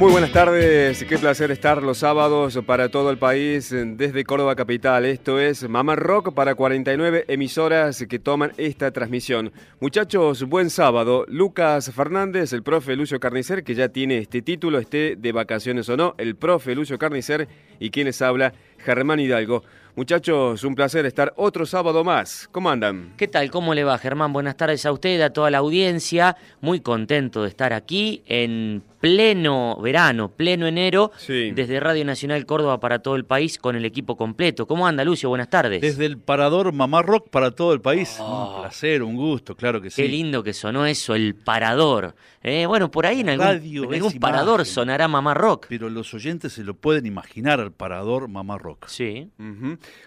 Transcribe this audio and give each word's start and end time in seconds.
Muy 0.00 0.12
buenas 0.12 0.32
tardes, 0.32 1.04
qué 1.04 1.18
placer 1.18 1.50
estar 1.50 1.82
los 1.82 1.98
sábados 1.98 2.58
para 2.64 2.88
todo 2.88 3.10
el 3.10 3.18
país 3.18 3.68
desde 3.70 4.24
Córdoba 4.24 4.56
Capital. 4.56 5.04
Esto 5.04 5.38
es 5.38 5.68
Mamá 5.68 5.94
Rock 5.94 6.32
para 6.32 6.54
49 6.54 7.26
emisoras 7.28 8.02
que 8.08 8.18
toman 8.18 8.52
esta 8.56 8.92
transmisión. 8.92 9.52
Muchachos, 9.78 10.44
buen 10.44 10.70
sábado. 10.70 11.26
Lucas 11.28 11.92
Fernández, 11.94 12.54
el 12.54 12.62
profe 12.62 12.96
Lucio 12.96 13.20
Carnicer, 13.20 13.62
que 13.62 13.74
ya 13.74 13.90
tiene 13.90 14.16
este 14.16 14.40
título, 14.40 14.78
esté 14.78 15.16
de 15.16 15.32
vacaciones 15.32 15.86
o 15.90 15.98
no, 15.98 16.14
el 16.16 16.34
profe 16.34 16.74
Lucio 16.74 16.98
Carnicer 16.98 17.46
y 17.78 17.90
quien 17.90 18.06
les 18.06 18.22
habla, 18.22 18.54
Germán 18.78 19.20
Hidalgo. 19.20 19.64
Muchachos, 19.96 20.64
un 20.64 20.76
placer 20.76 21.04
estar 21.04 21.34
otro 21.36 21.66
sábado 21.66 22.04
más. 22.04 22.48
¿Cómo 22.52 22.70
andan? 22.70 23.12
¿Qué 23.18 23.28
tal? 23.28 23.50
¿Cómo 23.50 23.74
le 23.74 23.84
va, 23.84 23.98
Germán? 23.98 24.32
Buenas 24.32 24.56
tardes 24.56 24.86
a 24.86 24.92
usted, 24.92 25.20
a 25.20 25.30
toda 25.30 25.50
la 25.50 25.58
audiencia. 25.58 26.38
Muy 26.62 26.80
contento 26.80 27.42
de 27.42 27.50
estar 27.50 27.74
aquí 27.74 28.22
en 28.24 28.82
pleno 29.00 29.80
verano, 29.80 30.30
pleno 30.30 30.66
enero, 30.66 31.10
desde 31.26 31.80
Radio 31.80 32.04
Nacional 32.04 32.44
Córdoba 32.46 32.78
para 32.80 33.00
todo 33.00 33.16
el 33.16 33.24
país 33.24 33.58
con 33.58 33.74
el 33.74 33.84
equipo 33.84 34.16
completo. 34.16 34.66
¿Cómo 34.66 34.86
anda, 34.86 35.04
Lucio? 35.04 35.28
Buenas 35.28 35.48
tardes. 35.48 35.80
Desde 35.80 36.04
el 36.06 36.18
parador 36.18 36.72
Mamá 36.72 37.02
Rock 37.02 37.30
para 37.30 37.50
todo 37.50 37.72
el 37.72 37.80
país. 37.80 38.16
Oh. 38.20 38.56
Un 38.56 38.62
placer, 38.62 39.02
un 39.02 39.16
gusto, 39.16 39.56
claro 39.56 39.80
que 39.80 39.90
sí. 39.90 40.02
Qué 40.02 40.08
lindo 40.08 40.42
que 40.42 40.52
sonó 40.52 40.86
eso, 40.86 41.14
el 41.14 41.34
parador. 41.34 42.14
Eh, 42.42 42.66
bueno, 42.66 42.90
por 42.90 43.06
ahí 43.06 43.20
en 43.20 43.30
algún, 43.30 44.18
parador 44.18 44.64
sonará 44.64 45.08
Mamá 45.08 45.34
Rock. 45.34 45.66
Pero 45.68 45.88
los 45.88 46.12
oyentes 46.14 46.52
se 46.52 46.64
lo 46.64 46.74
pueden 46.74 47.06
imaginar 47.06 47.60
al 47.60 47.72
parador 47.72 48.28
Mamá 48.28 48.58
Rock. 48.58 48.86
Sí. 48.88 49.28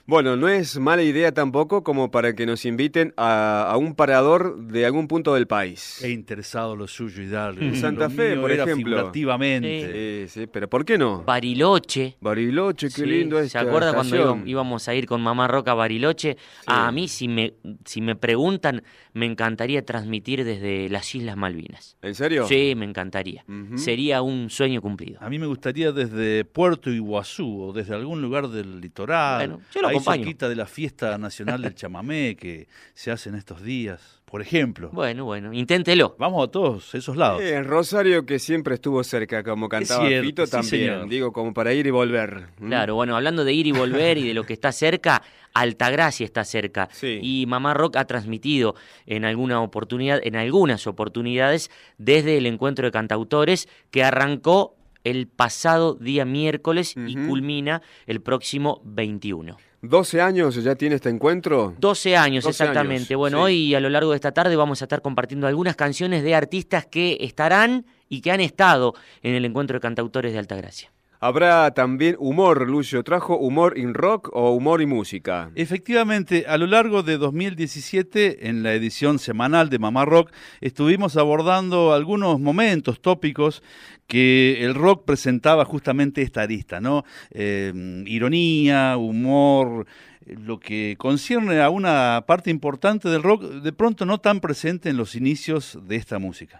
Bueno, 0.06 0.36
no 0.36 0.48
es 0.50 0.78
mala 0.80 1.04
idea 1.04 1.32
tampoco 1.32 1.84
como 1.84 2.12
para 2.12 2.34
que 2.34 2.46
nos 2.46 2.66
inviten 2.66 3.14
a, 3.18 3.76
un 3.78 3.96
parador 3.96 4.58
de 4.58 4.86
algún 4.86 5.08
punto 5.08 5.34
del 5.34 5.48
país. 5.48 6.04
He 6.04 6.10
interesado 6.10 6.76
lo 6.76 6.88
suyo, 6.88 7.22
Hidalgo. 7.22 7.62
En 7.62 7.76
Santa 7.76 8.10
Fe, 8.10 8.36
por 8.36 8.52
ejemplo. 8.52 8.83
Figurativamente. 8.84 10.28
Sí. 10.28 10.42
sí, 10.42 10.48
pero 10.48 10.70
¿por 10.70 10.86
qué 10.86 10.98
no? 10.98 11.24
Bariloche. 11.24 12.18
Bariloche, 12.20 12.90
qué 12.90 13.06
lindo 13.06 13.40
es. 13.40 13.52
¿Se 13.52 13.58
acuerda 13.58 13.94
cuando 13.94 14.42
íbamos 14.46 14.88
a 14.88 14.96
ir 14.96 15.06
con 15.06 15.22
Mamá 15.22 15.48
Roca 15.48 15.72
a 15.72 15.76
Bariloche? 15.76 16.38
A 16.66 16.92
mí, 16.92 17.08
si 17.08 17.28
me, 17.28 17.54
si 17.86 18.02
me 18.02 18.16
preguntan, 18.16 18.84
me 19.14 19.26
encantaría 19.26 19.86
transmitir 19.86 20.44
desde 20.44 20.90
las 20.90 21.14
Islas 21.14 21.38
Malvinas. 21.38 21.98
¿En 22.02 22.16
serio? 22.16 22.48
Sí, 22.48 22.74
me 22.76 22.86
encantaría. 22.86 23.46
Sería 23.76 24.22
un 24.22 24.50
sueño 24.50 24.82
cumplido. 24.82 25.20
A 25.22 25.30
mí 25.30 25.40
me 25.40 25.48
gustaría 25.48 25.92
desde 25.92 26.46
Puerto 26.46 26.90
Iguazú 26.90 27.62
o 27.62 27.74
desde 27.74 27.94
algún 27.94 28.22
lugar 28.22 28.48
del 28.50 28.82
litoral. 28.82 29.48
Bueno, 29.48 29.62
yo 29.74 29.82
lo 29.82 29.88
ahí 29.90 30.00
cerquita 30.00 30.50
de 30.50 30.56
la 30.56 30.66
fiesta 30.66 31.18
nacional 31.18 31.62
del 31.62 31.76
chamamé 31.76 32.36
que 32.36 32.68
se 32.94 33.12
hace 33.12 33.30
en 33.30 33.36
estos 33.36 33.62
días 33.62 34.23
por 34.34 34.42
ejemplo. 34.42 34.90
Bueno, 34.92 35.26
bueno, 35.26 35.54
inténtelo. 35.54 36.16
Vamos 36.18 36.48
a 36.48 36.50
todos 36.50 36.96
esos 36.96 37.16
lados. 37.16 37.40
en 37.40 37.66
Rosario, 37.66 38.26
que 38.26 38.40
siempre 38.40 38.74
estuvo 38.74 39.04
cerca, 39.04 39.44
como 39.44 39.70
cantaba 39.70 40.08
Fito, 40.08 40.48
también. 40.48 41.08
Digo, 41.08 41.32
como 41.32 41.54
para 41.54 41.72
ir 41.72 41.86
y 41.86 41.92
volver. 41.92 42.48
Claro, 42.58 42.96
bueno, 42.96 43.16
hablando 43.16 43.46
de 43.46 43.54
ir 43.54 43.68
y 43.68 43.72
volver 43.72 44.18
y 44.18 44.28
de 44.28 44.34
lo 44.34 44.44
que 44.44 44.54
está 44.54 44.72
cerca, 44.72 45.22
Altagracia 45.54 46.26
está 46.26 46.44
cerca. 46.46 46.90
Y 47.04 47.46
Mamá 47.46 47.76
Rock 47.76 47.98
ha 47.98 48.06
transmitido 48.06 48.74
en 49.06 49.24
alguna 49.24 49.62
oportunidad, 49.62 50.20
en 50.24 50.36
algunas 50.36 50.88
oportunidades, 50.88 51.70
desde 52.00 52.36
el 52.40 52.48
encuentro 52.48 52.88
de 52.88 52.92
cantautores 52.92 53.70
que 53.92 54.04
arrancó 54.04 54.76
el 55.04 55.28
pasado 55.28 55.96
día 55.96 56.26
miércoles 56.26 56.96
y 56.96 57.16
culmina 57.16 57.82
el 58.06 58.22
próximo 58.22 58.82
21. 58.86 59.58
¿12 59.84 60.22
años 60.22 60.56
ya 60.56 60.76
tiene 60.76 60.96
este 60.96 61.10
encuentro? 61.10 61.76
12 61.78 62.16
años, 62.16 62.46
exactamente. 62.46 63.16
bueno, 63.16 63.42
hoy 63.42 63.76
a 63.76 63.82
lo 63.82 63.90
largo 63.90 64.12
de 64.12 64.16
esta 64.16 64.32
tarde 64.32 64.56
vamos 64.56 64.82
a 64.82 64.86
estar 64.86 65.02
compartiendo 65.02 65.46
algunas 65.46 65.76
canciones 65.76 66.24
de 66.24 66.36
artistas 66.36 66.86
que 66.86 67.18
estarán 67.20 67.86
y 68.08 68.22
que 68.22 68.32
han 68.32 68.40
estado 68.40 68.94
en 69.22 69.36
el 69.36 69.44
encuentro 69.44 69.76
de 69.76 69.82
cantautores 69.82 70.32
de 70.32 70.40
Altagracia. 70.40 70.90
Habrá 71.24 71.74
también 71.74 72.18
humor, 72.20 72.70
Lucio. 72.70 73.02
¿Trajo 73.02 73.38
humor 73.38 73.78
in 73.78 73.94
rock 73.94 74.30
o 74.34 74.52
humor 74.52 74.82
y 74.82 74.86
música? 74.86 75.52
Efectivamente, 75.56 76.44
a 76.50 76.58
lo 76.58 76.68
largo 76.68 77.02
de 77.02 77.18
2017, 77.18 78.50
en 78.50 78.62
la 78.62 78.74
edición 78.74 79.20
semanal 79.20 79.70
de 79.70 79.80
Mamá 79.80 80.04
Rock, 80.04 80.34
estuvimos 80.60 81.16
abordando 81.16 81.94
algunos 81.94 82.42
momentos, 82.42 83.00
tópicos 83.00 83.64
que 84.06 84.66
el 84.66 84.76
rock 84.76 85.06
presentaba 85.06 85.64
justamente 85.64 86.22
esta 86.22 86.42
arista, 86.42 86.82
¿no? 86.82 87.06
Eh, 87.32 87.72
ironía, 88.06 88.98
humor, 88.98 89.86
lo 90.26 90.60
que 90.60 90.96
concierne 90.98 91.62
a 91.62 91.70
una 91.70 92.24
parte 92.28 92.50
importante 92.50 93.10
del 93.10 93.24
rock, 93.24 93.44
de 93.44 93.74
pronto 93.74 94.06
no 94.06 94.20
tan 94.20 94.40
presente 94.40 94.90
en 94.90 94.98
los 94.98 95.16
inicios 95.16 95.80
de 95.84 95.96
esta 95.96 96.20
música. 96.20 96.60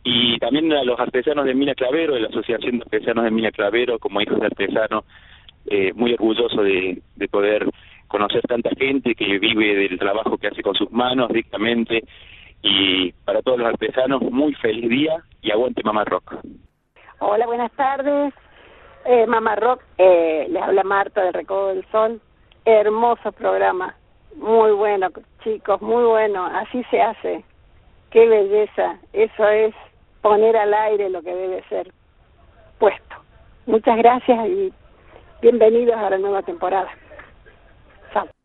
y 0.05 0.39
también 0.39 0.73
a 0.73 0.85
los 0.85 0.99
artesanos 0.99 1.45
de 1.45 1.55
Mina 1.55 1.75
Clavero, 1.75 2.15
de 2.15 2.21
la 2.21 2.29
Asociación 2.29 2.79
de 2.79 2.85
Artesanos 2.85 3.25
de 3.25 3.31
Mina 3.31 3.51
Clavero, 3.51 3.99
como 3.99 4.21
hijos 4.21 4.41
de 4.41 4.47
artesanos, 4.47 5.05
eh, 5.67 5.93
muy 5.95 6.15
orgulloso 6.15 6.63
de, 6.63 7.03
de 7.17 7.29
poder 7.29 7.69
conocer 8.07 8.43
tanta 8.43 8.71
gente 8.71 9.15
que 9.15 9.39
vive 9.39 9.75
del 9.75 9.99
trabajo 9.99 10.39
que 10.39 10.49
hace 10.49 10.63
con 10.63 10.75
sus 10.75 10.91
manos 10.91 11.29
directamente, 11.29 12.05
y 12.63 13.13
para 13.25 13.43
todos 13.43 13.59
los 13.59 13.69
artesanos, 13.69 14.23
muy 14.23 14.55
feliz 14.55 14.89
día 14.89 15.23
y 15.43 15.51
aguante 15.51 15.83
Mamá 15.85 16.05
Rock. 16.05 16.37
Hola, 17.21 17.47
buenas 17.47 17.73
tardes. 17.73 18.33
Eh, 19.05 19.27
Mamá 19.27 19.57
Rock, 19.57 19.83
eh, 19.97 20.47
les 20.51 20.63
habla 20.63 20.83
Marta 20.85 21.23
del 21.23 21.35
Recodo 21.35 21.69
del 21.69 21.85
Sol. 21.91 22.21
Hermoso 22.65 23.33
programa, 23.33 23.95
muy 24.37 24.73
bueno, 24.73 25.09
chicos, 25.43 25.81
muy 25.81 26.05
bueno. 26.05 26.47
Así 26.47 26.83
se 26.91 27.01
hace. 27.01 27.45
Qué 28.11 28.27
belleza. 28.27 28.99
Eso 29.13 29.49
es 29.49 29.75
poner 30.23 30.57
al 30.57 30.73
aire 30.75 31.11
lo 31.11 31.23
que 31.23 31.35
debe 31.35 31.63
ser 31.69 31.93
puesto. 32.79 33.17
Muchas 33.67 33.97
gracias 33.99 34.49
y 34.49 34.73
bienvenidos 35.43 35.97
a 35.97 36.11
la 36.11 36.19
nueva 36.19 36.43
temporada. 36.43 36.91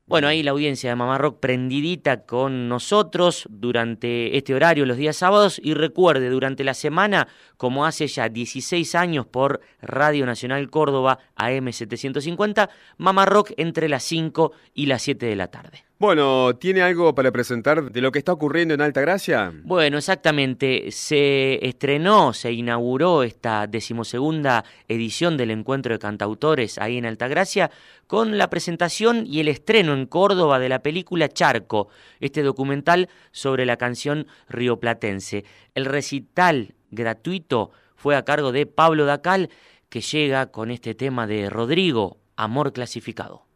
Bueno, 0.06 0.28
ahí 0.28 0.44
la 0.44 0.52
audiencia 0.52 0.90
de 0.90 0.98
Mamá 0.98 1.18
Rock 1.18 1.40
prendidita 1.40 2.26
con 2.26 2.68
nosotros 2.68 3.48
durante 3.50 4.36
este 4.36 4.54
horario 4.54 4.86
los 4.86 4.98
días 4.98 5.16
sábados 5.16 5.62
y 5.64 5.76
recuerde 5.76 6.30
durante 6.30 6.66
la 6.66 6.74
semana, 6.74 7.30
como 7.56 7.86
hace 7.86 8.08
ya 8.08 8.28
16 8.28 8.96
años 8.96 9.26
por 9.26 9.62
Radio 9.82 10.26
Nacional 10.26 10.70
Córdoba 10.70 11.20
AM750, 11.38 12.70
Mamá 12.98 13.26
Rock 13.26 13.54
entre 13.56 13.88
las 13.88 14.04
5 14.04 14.52
y 14.74 14.88
las 14.88 15.04
7 15.04 15.26
de 15.26 15.36
la 15.38 15.48
tarde. 15.48 15.86
Bueno, 16.04 16.54
¿tiene 16.58 16.82
algo 16.82 17.16
para 17.16 17.32
presentar 17.32 17.90
de 17.90 18.02
lo 18.02 18.12
que 18.12 18.20
está 18.20 18.34
ocurriendo 18.34 18.74
en 18.74 18.82
Altagracia? 18.82 19.54
Bueno, 19.64 20.00
exactamente. 20.00 20.92
Se 20.92 21.66
estrenó, 21.66 22.34
se 22.34 22.52
inauguró 22.52 23.24
esta 23.24 23.68
decimosegunda 23.68 24.66
edición 24.90 25.38
del 25.38 25.52
Encuentro 25.52 25.94
de 25.94 26.00
Cantautores 26.00 26.78
ahí 26.78 26.98
en 26.98 27.06
Altagracia 27.06 27.72
con 28.06 28.38
la 28.38 28.50
presentación 28.50 29.24
y 29.26 29.40
el 29.40 29.48
estreno 29.48 29.94
en 29.94 30.06
Córdoba 30.06 30.60
de 30.60 30.68
la 30.68 30.84
película 30.84 31.30
Charco, 31.30 31.88
este 32.20 32.44
documental 32.44 33.08
sobre 33.32 33.66
la 33.66 33.78
canción 33.78 34.28
rioplatense. 34.50 35.46
El 35.74 35.86
recital 35.86 36.76
gratuito 36.92 37.72
fue 37.96 38.18
a 38.18 38.26
cargo 38.26 38.52
de 38.52 38.66
Pablo 38.66 39.06
Dacal, 39.06 39.50
que 39.88 40.02
llega 40.02 40.48
con 40.48 40.70
este 40.70 40.96
tema 40.96 41.28
de 41.28 41.50
Rodrigo, 41.50 42.18
Amor 42.36 42.74
Clasificado. 42.74 43.53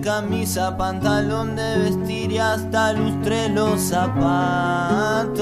Camisa, 0.00 0.76
pantalón 0.76 1.56
de 1.56 1.78
vestir 1.78 2.32
y 2.32 2.38
hasta 2.38 2.92
lustré 2.92 3.48
los 3.48 3.80
zapatos. 3.80 5.34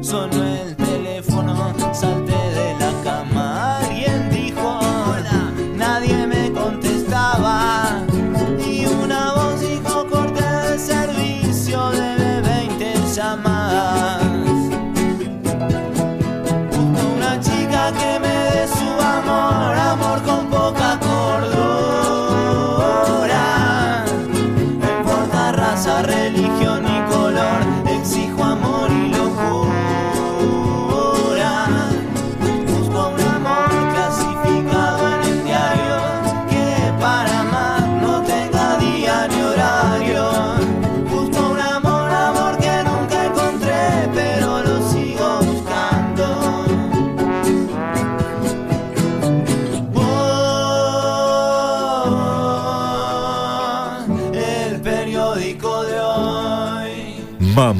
Sonó 0.00 0.44
el 0.44 0.76
teléfono, 0.76 1.74
salté 1.92 2.37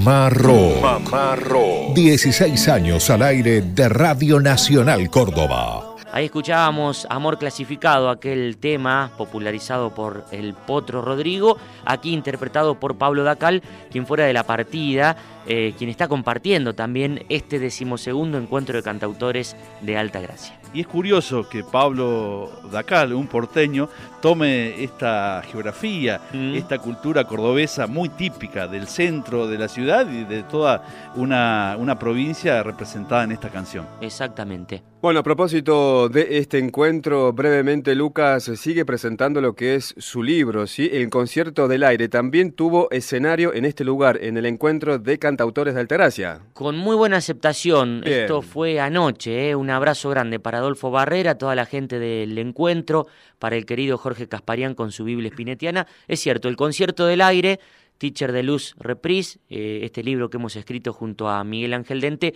Mamarro. 0.09 0.81
Mamarro. 0.81 1.93
16 1.95 2.69
años 2.71 3.11
al 3.11 3.21
aire 3.21 3.61
de 3.61 3.91
Radio 3.91 4.41
Nacional 4.41 5.11
Córdoba. 5.11 5.98
Ahí 6.19 6.25
escuchábamos 6.25 7.07
Amor 7.11 7.39
Clasificado, 7.39 8.11
aquel 8.11 8.57
tema 8.57 9.13
popularizado 9.17 9.95
por 9.95 10.25
el 10.33 10.53
Potro 10.53 11.01
Rodrigo, 11.01 11.59
aquí 11.85 12.13
interpretado 12.13 12.75
por 12.81 12.99
Pablo 12.99 13.23
Dacal, 13.23 13.63
quien 13.93 14.05
fuera 14.05 14.25
de 14.25 14.33
la 14.33 14.43
partida, 14.43 15.17
eh, 15.47 15.75
quien 15.79 15.89
está 15.89 16.09
compartiendo 16.09 16.75
también 16.75 17.25
este 17.29 17.61
decimosegundo 17.61 18.37
encuentro 18.37 18.77
de 18.77 18.83
cantautores 18.83 19.55
de 19.81 19.97
Alta 19.97 20.19
Gracia. 20.19 20.59
Y 20.75 20.81
es 20.83 20.87
curioso 20.87 21.49
que 21.49 21.65
Pablo 21.65 22.51
Dacal, 22.71 23.15
un 23.15 23.27
porteño, 23.27 23.89
tome 24.21 24.83
esta 24.83 25.43
geografía, 25.51 26.21
mm. 26.33 26.55
esta 26.57 26.79
cultura 26.79 27.25
cordobesa 27.25 27.87
muy 27.87 28.11
típica 28.11 28.67
del 28.67 28.87
centro 28.87 29.47
de 29.47 29.57
la 29.57 29.69
ciudad 29.69 30.11
y 30.11 30.25
de 30.25 30.43
toda 30.43 30.83
una, 31.17 31.77
una 31.79 31.99
provincia 31.99 32.63
representada 32.63 33.25
en 33.25 33.33
esta 33.33 33.49
canción. 33.49 33.87
Exactamente. 34.01 34.83
Bueno, 35.01 35.21
a 35.21 35.23
propósito 35.23 36.08
de 36.09 36.39
este 36.39 36.59
encuentro, 36.59 37.33
brevemente 37.33 37.95
Lucas 37.95 38.51
sigue 38.57 38.85
presentando 38.85 39.41
lo 39.41 39.55
que 39.55 39.75
es 39.75 39.95
su 39.99 40.23
libro, 40.23 40.67
¿sí? 40.67 40.89
El 40.93 41.11
concierto 41.11 41.69
del 41.69 41.83
aire 41.83 42.09
también 42.09 42.53
tuvo 42.53 42.91
escenario 42.91 43.55
en 43.55 43.65
este 43.65 43.85
lugar, 43.85 44.19
en 44.23 44.37
el 44.37 44.47
encuentro 44.47 44.99
de 44.99 45.19
cantautores 45.19 45.75
de 45.75 45.81
Altagracia. 45.81 46.41
Con 46.55 46.77
muy 46.77 46.97
buena 46.97 47.17
aceptación, 47.17 48.03
esto 48.05 48.43
fue 48.43 48.81
anoche, 48.81 49.51
¿eh? 49.51 49.55
un 49.55 49.71
abrazo 49.71 50.11
grande 50.11 50.41
para 50.41 50.59
Adolfo 50.59 50.91
Barrera, 50.91 51.37
toda 51.37 51.55
la 51.55 51.67
gente 51.67 51.99
del 51.99 52.37
encuentro, 52.39 53.07
para 53.39 53.57
el 53.57 53.67
querido 53.67 53.99
Jorge 53.99 54.29
Casparián 54.29 54.75
con 54.75 54.93
su 54.93 55.05
Biblia 55.05 55.29
espinetiana. 55.29 55.87
Es 56.07 56.21
cierto, 56.21 56.49
el 56.49 56.57
concierto 56.57 57.07
del 57.07 57.21
aire 57.21 57.61
Teacher 57.99 58.33
de 58.33 58.43
Luz 58.43 58.75
Reprise, 58.79 59.41
eh, 59.51 59.81
este 59.83 60.03
libro 60.03 60.31
que 60.31 60.37
hemos 60.37 60.57
escrito 60.57 60.93
junto 60.93 61.29
a 61.29 61.45
Miguel 61.45 61.75
Ángel 61.75 62.01
Dente, 62.01 62.35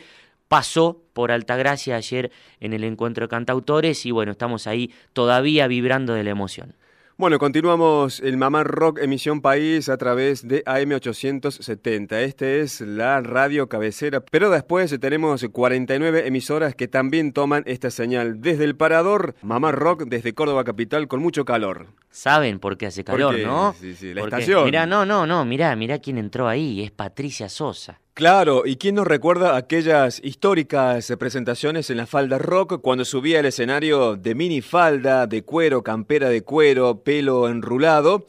pasó 0.53 1.01
por 1.15 1.33
Altagracia 1.33 1.97
ayer 1.97 2.31
en 2.61 2.75
el 2.75 2.85
encuentro 2.85 3.25
de 3.25 3.31
cantautores 3.31 4.05
y 4.05 4.11
bueno, 4.11 4.33
estamos 4.33 4.67
ahí 4.67 4.93
todavía 5.15 5.67
vibrando 5.67 6.13
de 6.13 6.25
la 6.25 6.29
emoción. 6.29 6.75
Bueno, 7.17 7.39
continuamos 7.39 8.21
el 8.21 8.37
Mamá 8.37 8.63
Rock 8.63 8.99
Emisión 9.01 9.41
País 9.41 9.89
a 9.89 9.97
través 9.97 10.47
de 10.47 10.63
AM870. 10.65 12.17
Este 12.17 12.61
es 12.61 12.83
la 12.83 13.23
radio 13.23 13.71
cabecera, 13.71 14.21
pero 14.21 14.51
después 14.51 14.95
tenemos 15.01 15.43
49 15.43 16.27
emisoras 16.27 16.75
que 16.75 16.87
también 16.87 17.33
toman 17.33 17.63
esta 17.65 17.91
señal. 17.91 18.43
Desde 18.43 18.65
el 18.65 18.77
parador, 18.77 19.35
Mamá 19.41 19.73
Rock 19.73 20.03
desde 20.05 20.35
Córdoba 20.35 20.65
Capital 20.65 21.09
con 21.09 21.21
mucho 21.21 21.47
calor. 21.47 21.87
Saben 22.11 22.59
por 22.59 22.77
qué 22.77 22.89
hace 22.89 23.05
calor, 23.05 23.39
¿no? 23.39 23.75
Sí, 23.81 23.95
sí, 23.95 24.13
la 24.13 24.25
estación. 24.25 24.67
Mira, 24.67 24.85
no, 24.85 25.07
no, 25.07 25.27
no, 25.27 25.47
mira, 25.47 25.75
mira 25.77 25.99
quién 25.99 26.19
entró 26.19 26.47
ahí, 26.47 26.83
es 26.83 26.91
Patricia 26.91 27.49
Sosa. 27.49 28.02
Claro, 28.15 28.65
¿y 28.67 28.77
quién 28.77 28.97
nos 28.97 29.07
recuerda 29.07 29.57
aquellas 29.57 30.21
históricas 30.23 31.11
presentaciones 31.19 31.89
en 31.89 31.97
la 31.97 32.07
falda 32.07 32.37
rock 32.37 32.83
cuando 32.83 33.07
subía 33.07 33.39
al 33.39 33.47
escenario 33.47 34.17
de 34.17 34.35
mini 34.35 34.61
falda, 34.61 35.27
de 35.27 35.45
cuero, 35.45 35.83
campera 35.83 36.29
de 36.29 36.43
cuero, 36.43 37.03
pelo 37.05 37.49
enrulado 37.49 38.27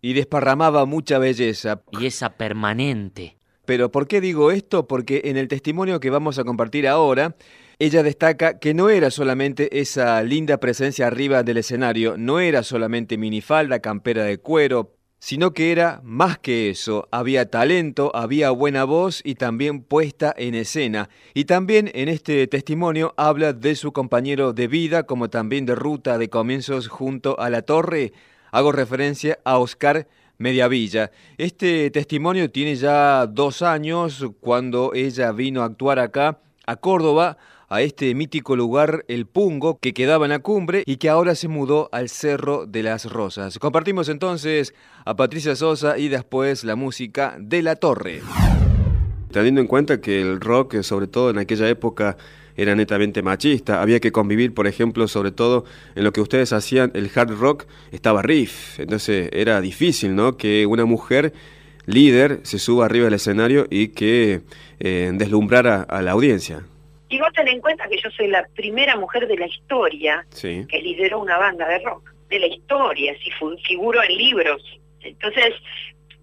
y 0.00 0.14
desparramaba 0.14 0.86
mucha 0.86 1.18
belleza? 1.18 1.82
Y 1.92 2.06
esa 2.06 2.30
permanente. 2.38 3.36
Pero 3.66 3.90
¿por 3.90 4.08
qué 4.08 4.22
digo 4.22 4.52
esto? 4.52 4.86
Porque 4.86 5.20
en 5.26 5.36
el 5.36 5.48
testimonio 5.48 6.00
que 6.00 6.08
vamos 6.08 6.38
a 6.38 6.44
compartir 6.44 6.88
ahora, 6.88 7.36
ella 7.78 8.02
destaca 8.02 8.58
que 8.58 8.72
no 8.72 8.88
era 8.88 9.10
solamente 9.10 9.80
esa 9.80 10.22
linda 10.22 10.56
presencia 10.56 11.08
arriba 11.08 11.42
del 11.42 11.58
escenario, 11.58 12.16
no 12.16 12.40
era 12.40 12.62
solamente 12.62 13.18
minifalda, 13.18 13.80
campera 13.80 14.24
de 14.24 14.38
cuero, 14.38 14.95
sino 15.26 15.54
que 15.54 15.72
era 15.72 16.00
más 16.04 16.38
que 16.38 16.70
eso, 16.70 17.08
había 17.10 17.50
talento, 17.50 18.12
había 18.14 18.52
buena 18.52 18.84
voz 18.84 19.22
y 19.24 19.34
también 19.34 19.82
puesta 19.82 20.32
en 20.38 20.54
escena. 20.54 21.08
Y 21.34 21.46
también 21.46 21.90
en 21.94 22.08
este 22.08 22.46
testimonio 22.46 23.12
habla 23.16 23.52
de 23.52 23.74
su 23.74 23.90
compañero 23.90 24.52
de 24.52 24.68
vida, 24.68 25.02
como 25.02 25.28
también 25.28 25.66
de 25.66 25.74
ruta 25.74 26.16
de 26.16 26.30
comienzos 26.30 26.86
junto 26.86 27.40
a 27.40 27.50
la 27.50 27.62
torre. 27.62 28.12
Hago 28.52 28.70
referencia 28.70 29.40
a 29.44 29.58
Oscar 29.58 30.06
Mediavilla. 30.38 31.10
Este 31.38 31.90
testimonio 31.90 32.48
tiene 32.52 32.76
ya 32.76 33.26
dos 33.26 33.62
años 33.62 34.26
cuando 34.38 34.94
ella 34.94 35.32
vino 35.32 35.62
a 35.62 35.64
actuar 35.64 35.98
acá, 35.98 36.38
a 36.68 36.76
Córdoba, 36.76 37.36
a 37.68 37.82
este 37.82 38.14
mítico 38.14 38.56
lugar, 38.56 39.04
el 39.08 39.26
Pungo, 39.26 39.78
que 39.78 39.92
quedaba 39.94 40.26
en 40.26 40.30
la 40.30 40.38
cumbre 40.38 40.82
y 40.86 40.96
que 40.96 41.08
ahora 41.08 41.34
se 41.34 41.48
mudó 41.48 41.88
al 41.92 42.08
Cerro 42.08 42.66
de 42.66 42.82
las 42.82 43.10
Rosas. 43.10 43.58
Compartimos 43.58 44.08
entonces 44.08 44.74
a 45.04 45.16
Patricia 45.16 45.56
Sosa 45.56 45.98
y 45.98 46.08
después 46.08 46.64
la 46.64 46.76
música 46.76 47.36
de 47.38 47.62
La 47.62 47.76
Torre. 47.76 48.20
Teniendo 49.32 49.60
en 49.60 49.66
cuenta 49.66 50.00
que 50.00 50.20
el 50.20 50.40
rock, 50.40 50.82
sobre 50.82 51.08
todo 51.08 51.30
en 51.30 51.38
aquella 51.38 51.68
época, 51.68 52.16
era 52.56 52.74
netamente 52.74 53.22
machista. 53.22 53.82
Había 53.82 54.00
que 54.00 54.12
convivir, 54.12 54.54
por 54.54 54.66
ejemplo, 54.66 55.08
sobre 55.08 55.30
todo 55.30 55.64
en 55.94 56.04
lo 56.04 56.12
que 56.12 56.20
ustedes 56.20 56.52
hacían, 56.52 56.90
el 56.94 57.10
hard 57.14 57.32
rock 57.32 57.64
estaba 57.90 58.22
riff. 58.22 58.80
Entonces 58.80 59.28
era 59.32 59.60
difícil, 59.60 60.14
¿no? 60.14 60.36
Que 60.36 60.66
una 60.66 60.84
mujer 60.84 61.34
líder 61.84 62.40
se 62.44 62.58
suba 62.58 62.86
arriba 62.86 63.04
del 63.04 63.14
escenario 63.14 63.66
y 63.70 63.88
que 63.88 64.40
eh, 64.80 65.12
deslumbrara 65.14 65.82
a 65.82 66.02
la 66.02 66.12
audiencia. 66.12 66.64
Y 67.08 67.18
vos 67.18 67.32
ten 67.32 67.48
en 67.48 67.60
cuenta 67.60 67.88
que 67.88 68.00
yo 68.02 68.10
soy 68.10 68.28
la 68.28 68.46
primera 68.54 68.96
mujer 68.96 69.28
de 69.28 69.36
la 69.36 69.46
historia 69.46 70.26
que 70.40 70.80
lideró 70.82 71.20
una 71.20 71.38
banda 71.38 71.68
de 71.68 71.78
rock. 71.80 72.12
De 72.28 72.40
la 72.40 72.46
historia, 72.48 73.14
si 73.22 73.30
figuro 73.62 74.02
en 74.02 74.16
libros. 74.16 74.62
Entonces, 75.00 75.54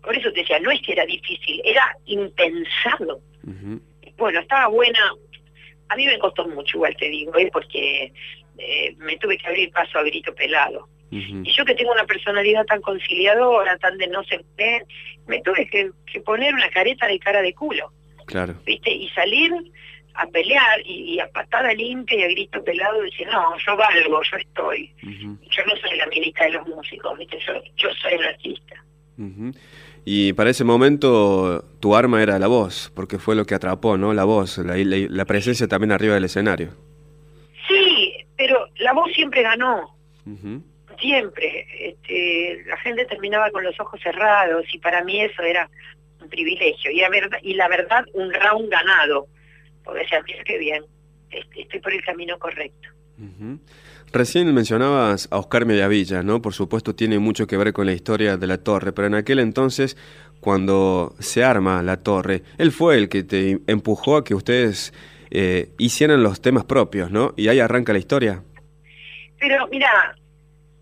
por 0.02 0.16
eso 0.16 0.32
te 0.34 0.42
decía, 0.42 0.60
no 0.60 0.70
es 0.70 0.82
que 0.82 0.92
era 0.92 1.06
difícil, 1.06 1.62
era 1.64 1.96
impensado. 2.06 3.22
Bueno, 4.18 4.40
estaba 4.42 4.68
buena. 4.68 5.00
A 5.88 5.96
mí 5.96 6.06
me 6.06 6.20
costó 6.20 6.46
mucho, 6.48 6.78
igual 6.78 6.96
te 6.98 7.08
digo, 7.08 7.38
¿eh? 7.38 7.50
porque 7.54 8.12
eh, 8.58 8.96
me 8.98 9.18
tuve 9.18 9.38
que 9.38 9.48
abrir 9.48 9.72
paso 9.72 9.98
a 9.98 10.04
grito 10.04 10.36
pelado. 10.36 10.90
Y 11.10 11.52
yo 11.52 11.64
que 11.64 11.76
tengo 11.76 11.92
una 11.92 12.06
personalidad 12.06 12.66
tan 12.66 12.82
conciliadora, 12.82 13.78
tan 13.78 14.00
de 14.00 14.08
no 14.08 14.24
ser 14.24 14.44
me 15.28 15.42
tuve 15.42 15.70
que, 15.70 15.92
que, 16.12 16.22
poner 16.22 16.56
una 16.56 16.70
careta 16.70 17.08
de 17.08 17.20
cara 17.20 17.44
de 17.44 17.54
culo. 17.54 17.92
Claro. 18.26 18.56
¿Viste? 18.66 18.92
Y 18.92 19.10
salir 19.10 19.52
a 20.16 20.28
pelear 20.28 20.82
y, 20.86 21.20
a 21.20 21.28
patada 21.30 21.74
limpia 21.74 22.20
y 22.20 22.24
a 22.24 22.28
grito 22.28 22.64
pelado 22.64 23.02
decir, 23.02 23.28
no, 23.28 23.58
yo 23.58 23.76
valgo, 23.76 24.22
yo 24.24 24.38
estoy. 24.38 24.92
Yo 25.02 25.66
no 25.66 25.76
soy 25.78 25.98
la 25.98 26.08
milica 26.08 26.46
de 26.46 26.52
los 26.52 26.68
músicos, 26.68 27.18
¿viste? 27.18 27.40
Yo, 27.46 27.54
yo 27.78 27.90
soy 27.96 28.14
el 28.14 28.24
artista. 28.24 28.84
Y 30.06 30.34
para 30.34 30.50
ese 30.50 30.64
momento 30.64 31.64
tu 31.80 31.96
arma 31.96 32.22
era 32.22 32.38
la 32.40 32.48
voz, 32.48 32.92
porque 32.96 33.18
fue 33.18 33.36
lo 33.36 33.46
que 33.46 33.56
atrapó, 33.56 33.98
¿no? 33.98 34.14
La 34.14 34.24
voz, 34.24 34.58
la, 34.60 34.76
la, 34.78 35.26
presencia 35.26 35.68
también 35.68 35.92
arriba 35.92 36.16
del 36.16 36.26
escenario. 36.26 36.70
Sí, 37.68 38.14
pero 38.36 38.68
la 38.80 38.94
voz 38.94 39.12
siempre 39.14 39.42
ganó. 39.42 39.96
Siempre. 41.00 41.66
Este, 41.80 42.64
la 42.66 42.78
gente 42.78 43.06
terminaba 43.06 43.50
con 43.52 43.64
los 43.64 43.80
ojos 43.80 44.00
cerrados 44.02 44.66
y 44.74 44.80
para 44.80 45.04
mí 45.04 45.22
eso 45.22 45.42
era 45.42 45.70
un 46.22 46.30
privilegio. 46.30 46.92
Y 46.92 47.00
la 47.00 47.10
verdad, 47.10 47.40
y 47.42 47.54
la 47.54 47.68
verdad 47.68 48.06
un 48.14 48.32
round 48.34 48.70
ganado 48.70 49.28
porque 49.84 50.02
decía, 50.02 50.22
mira 50.26 50.44
qué 50.44 50.58
bien, 50.58 50.84
estoy 51.30 51.80
por 51.80 51.94
el 51.94 52.04
camino 52.04 52.38
correcto. 52.40 52.90
Recién 54.12 54.54
mencionabas 54.54 55.28
a 55.32 55.38
Oscar 55.38 55.66
Mediavilla, 55.66 56.24
¿no? 56.24 56.42
Por 56.42 56.54
supuesto 56.54 56.96
tiene 56.96 57.20
mucho 57.20 57.48
que 57.48 57.58
ver 57.58 57.74
con 57.74 57.86
la 57.86 57.94
historia 57.94 58.38
de 58.38 58.48
la 58.48 58.58
torre, 58.58 58.92
pero 58.94 59.08
en 59.08 59.16
aquel 59.16 59.40
entonces, 59.40 59.98
cuando 60.40 61.16
se 61.20 61.44
arma 61.44 61.82
la 61.84 61.98
torre, 62.04 62.44
él 62.58 62.72
fue 62.72 62.98
el 62.98 63.10
que 63.10 63.24
te 63.24 63.60
empujó 63.68 64.18
a 64.18 64.24
que 64.24 64.36
ustedes 64.36 64.94
eh, 65.32 65.70
hicieran 65.78 66.22
los 66.22 66.42
temas 66.42 66.66
propios, 66.66 67.10
¿no? 67.12 67.34
Y 67.36 67.48
ahí 67.48 67.60
arranca 67.60 67.94
la 67.94 68.00
historia. 68.00 68.44
Pero 69.40 69.68
mira, 69.68 70.16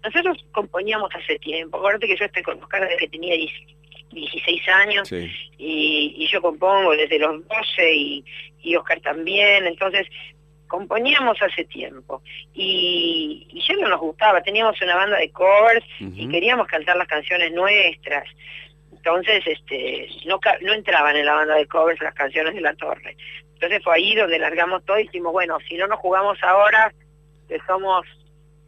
nosotros 0.04 0.38
componíamos 0.52 1.10
hace 1.16 1.40
tiempo, 1.40 1.78
acuérdate 1.78 2.08
que 2.08 2.18
yo 2.18 2.26
estoy 2.26 2.44
con 2.44 2.62
Oscar 2.62 2.82
desde 2.82 2.98
que 2.98 3.08
tenía 3.08 3.36
16 4.12 4.68
años 4.70 5.12
y, 5.58 6.28
yo 6.32 6.42
compongo 6.42 6.92
desde 6.92 7.20
los 7.20 7.46
12 7.48 7.94
y, 7.94 8.26
y 8.62 8.76
Oscar 8.76 9.02
también, 9.02 9.66
entonces 9.66 10.08
componíamos 10.72 11.38
hace 11.42 11.66
tiempo 11.66 12.24
y, 12.54 13.46
ya 13.68 13.76
no 13.76 13.90
nos 13.90 14.00
gustaba, 14.00 14.42
teníamos 14.42 14.82
una 14.82 14.96
banda 14.96 15.18
de 15.18 15.30
covers 15.32 15.86
y 16.00 16.30
queríamos 16.30 16.68
cantar 16.68 16.96
las 16.96 17.08
canciones 17.08 17.52
nuestras. 17.52 18.26
Entonces, 18.94 19.44
este, 19.46 20.08
no, 20.26 20.40
no 20.62 20.74
entraban 20.74 21.18
en 21.18 21.26
la 21.26 21.34
banda 21.34 21.56
de 21.56 21.68
covers 21.68 22.00
las 22.02 22.14
canciones 22.14 22.54
de 22.54 22.62
la 22.62 22.74
torre. 22.76 23.18
Entonces 23.54 23.84
fue 23.84 23.96
ahí 23.96 24.16
donde 24.16 24.40
largamos 24.40 24.86
todo 24.86 24.98
y 24.98 25.04
dijimos, 25.04 25.34
bueno, 25.34 25.58
si 25.68 25.76
no 25.76 25.88
nos 25.88 26.00
jugamos 26.00 26.42
ahora, 26.42 26.94
que 27.50 27.60
somos 27.68 28.06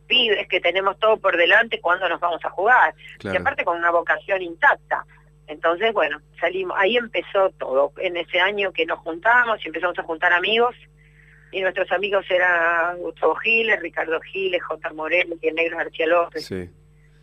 pibes, 0.05 0.47
que 0.50 0.59
tenemos 0.59 1.00
todo 1.00 1.17
por 1.17 1.38
delante, 1.38 1.79
¿cuándo 1.79 2.09
nos 2.09 2.19
vamos 2.19 2.43
a 2.43 2.50
jugar? 2.50 2.93
Y 3.23 3.35
aparte 3.35 3.63
con 3.63 3.77
una 3.77 3.91
vocación 3.91 4.41
intacta. 4.41 5.05
Entonces, 5.47 5.93
bueno, 5.93 6.21
salimos, 6.39 6.75
ahí 6.79 6.97
empezó 6.97 7.50
todo. 7.57 7.91
En 7.97 8.17
ese 8.17 8.39
año 8.39 8.71
que 8.71 8.85
nos 8.85 9.00
juntamos 9.00 9.63
y 9.63 9.67
empezamos 9.67 9.97
a 10.00 10.03
juntar 10.03 10.33
amigos, 10.33 10.75
y 11.51 11.62
nuestros 11.62 11.91
amigos 11.91 12.25
eran 12.29 12.97
Gustavo 12.97 13.35
Giles, 13.35 13.79
Ricardo 13.79 14.19
Giles, 14.21 14.62
J. 14.63 14.93
Moreno 14.93 15.35
y 15.39 15.47
el 15.47 15.55
Negro 15.55 15.77
García 15.77 16.07
López. 16.07 16.45
Sí. 16.45 16.69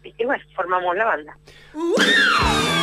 Y 0.04 0.24
bueno, 0.24 0.42
formamos 0.54 0.96
la 0.96 1.04
banda. 1.04 1.36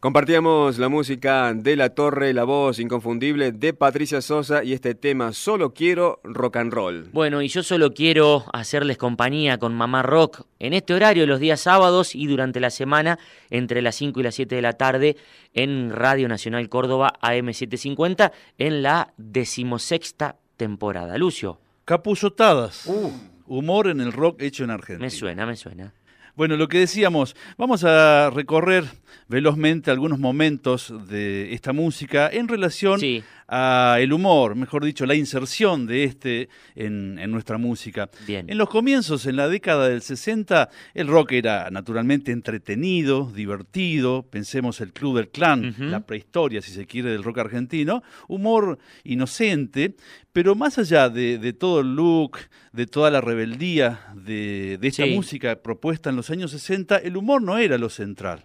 Compartíamos 0.00 0.78
la 0.78 0.88
música 0.88 1.52
de 1.52 1.76
La 1.76 1.90
Torre, 1.90 2.32
la 2.32 2.44
voz 2.44 2.78
inconfundible 2.78 3.52
de 3.52 3.74
Patricia 3.74 4.22
Sosa 4.22 4.64
y 4.64 4.72
este 4.72 4.94
tema 4.94 5.34
Solo 5.34 5.74
quiero 5.74 6.20
rock 6.24 6.56
and 6.56 6.72
roll. 6.72 7.10
Bueno, 7.12 7.42
y 7.42 7.48
yo 7.48 7.62
solo 7.62 7.92
quiero 7.92 8.46
hacerles 8.54 8.96
compañía 8.96 9.58
con 9.58 9.74
Mamá 9.74 10.02
Rock 10.02 10.46
en 10.58 10.72
este 10.72 10.94
horario 10.94 11.26
los 11.26 11.38
días 11.38 11.60
sábados 11.60 12.14
y 12.14 12.26
durante 12.28 12.60
la 12.60 12.70
semana 12.70 13.18
entre 13.50 13.82
las 13.82 13.94
5 13.96 14.20
y 14.20 14.22
las 14.22 14.36
7 14.36 14.54
de 14.54 14.62
la 14.62 14.72
tarde 14.72 15.18
en 15.52 15.90
Radio 15.90 16.28
Nacional 16.28 16.70
Córdoba 16.70 17.12
AM750 17.20 18.32
en 18.56 18.82
la 18.82 19.12
decimosexta 19.18 20.36
temporada. 20.56 21.18
Lucio. 21.18 21.60
Capuzotadas. 21.84 22.86
Uh. 22.86 23.12
Humor 23.46 23.88
en 23.88 24.00
el 24.00 24.12
rock 24.12 24.40
hecho 24.40 24.64
en 24.64 24.70
Argentina. 24.70 25.04
Me 25.04 25.10
suena, 25.10 25.44
me 25.44 25.56
suena. 25.56 25.92
Bueno, 26.36 26.56
lo 26.56 26.68
que 26.68 26.78
decíamos, 26.78 27.36
vamos 27.58 27.84
a 27.84 28.30
recorrer 28.30 28.84
velozmente 29.28 29.90
algunos 29.90 30.18
momentos 30.18 30.92
de 31.08 31.52
esta 31.52 31.72
música 31.72 32.28
en 32.32 32.48
relación 32.48 33.00
a 33.48 33.96
el 33.98 34.12
humor, 34.12 34.54
mejor 34.54 34.84
dicho, 34.84 35.06
la 35.06 35.16
inserción 35.16 35.86
de 35.86 36.04
este 36.04 36.48
en, 36.76 37.16
nuestra 37.30 37.58
música. 37.58 38.08
Bien. 38.26 38.48
En 38.48 38.58
los 38.58 38.68
comienzos, 38.68 39.26
en 39.26 39.36
la 39.36 39.48
década 39.48 39.88
del 39.88 40.02
60, 40.02 40.68
el 40.94 41.08
rock 41.08 41.32
era 41.32 41.68
naturalmente 41.70 42.30
entretenido, 42.30 43.30
divertido, 43.34 44.22
pensemos 44.22 44.80
el 44.80 44.92
Club 44.92 45.16
del 45.16 45.28
Clan, 45.28 45.74
la 45.78 46.06
prehistoria, 46.06 46.62
si 46.62 46.70
se 46.70 46.86
quiere, 46.86 47.10
del 47.10 47.24
rock 47.24 47.38
argentino, 47.38 48.02
humor 48.28 48.78
inocente, 49.02 49.96
pero 50.32 50.54
más 50.54 50.78
allá 50.78 51.08
de, 51.08 51.52
todo 51.52 51.80
el 51.80 51.94
look, 51.94 52.38
de 52.72 52.86
toda 52.86 53.10
la 53.10 53.20
rebeldía 53.20 54.00
de, 54.14 54.78
esta 54.80 55.06
música 55.06 55.60
propuesta 55.60 56.10
en 56.10 56.16
los 56.16 56.30
años 56.30 56.52
60, 56.52 56.98
el 56.98 57.16
humor 57.16 57.42
no 57.42 57.58
era 57.58 57.78
lo 57.78 57.88
central. 57.88 58.44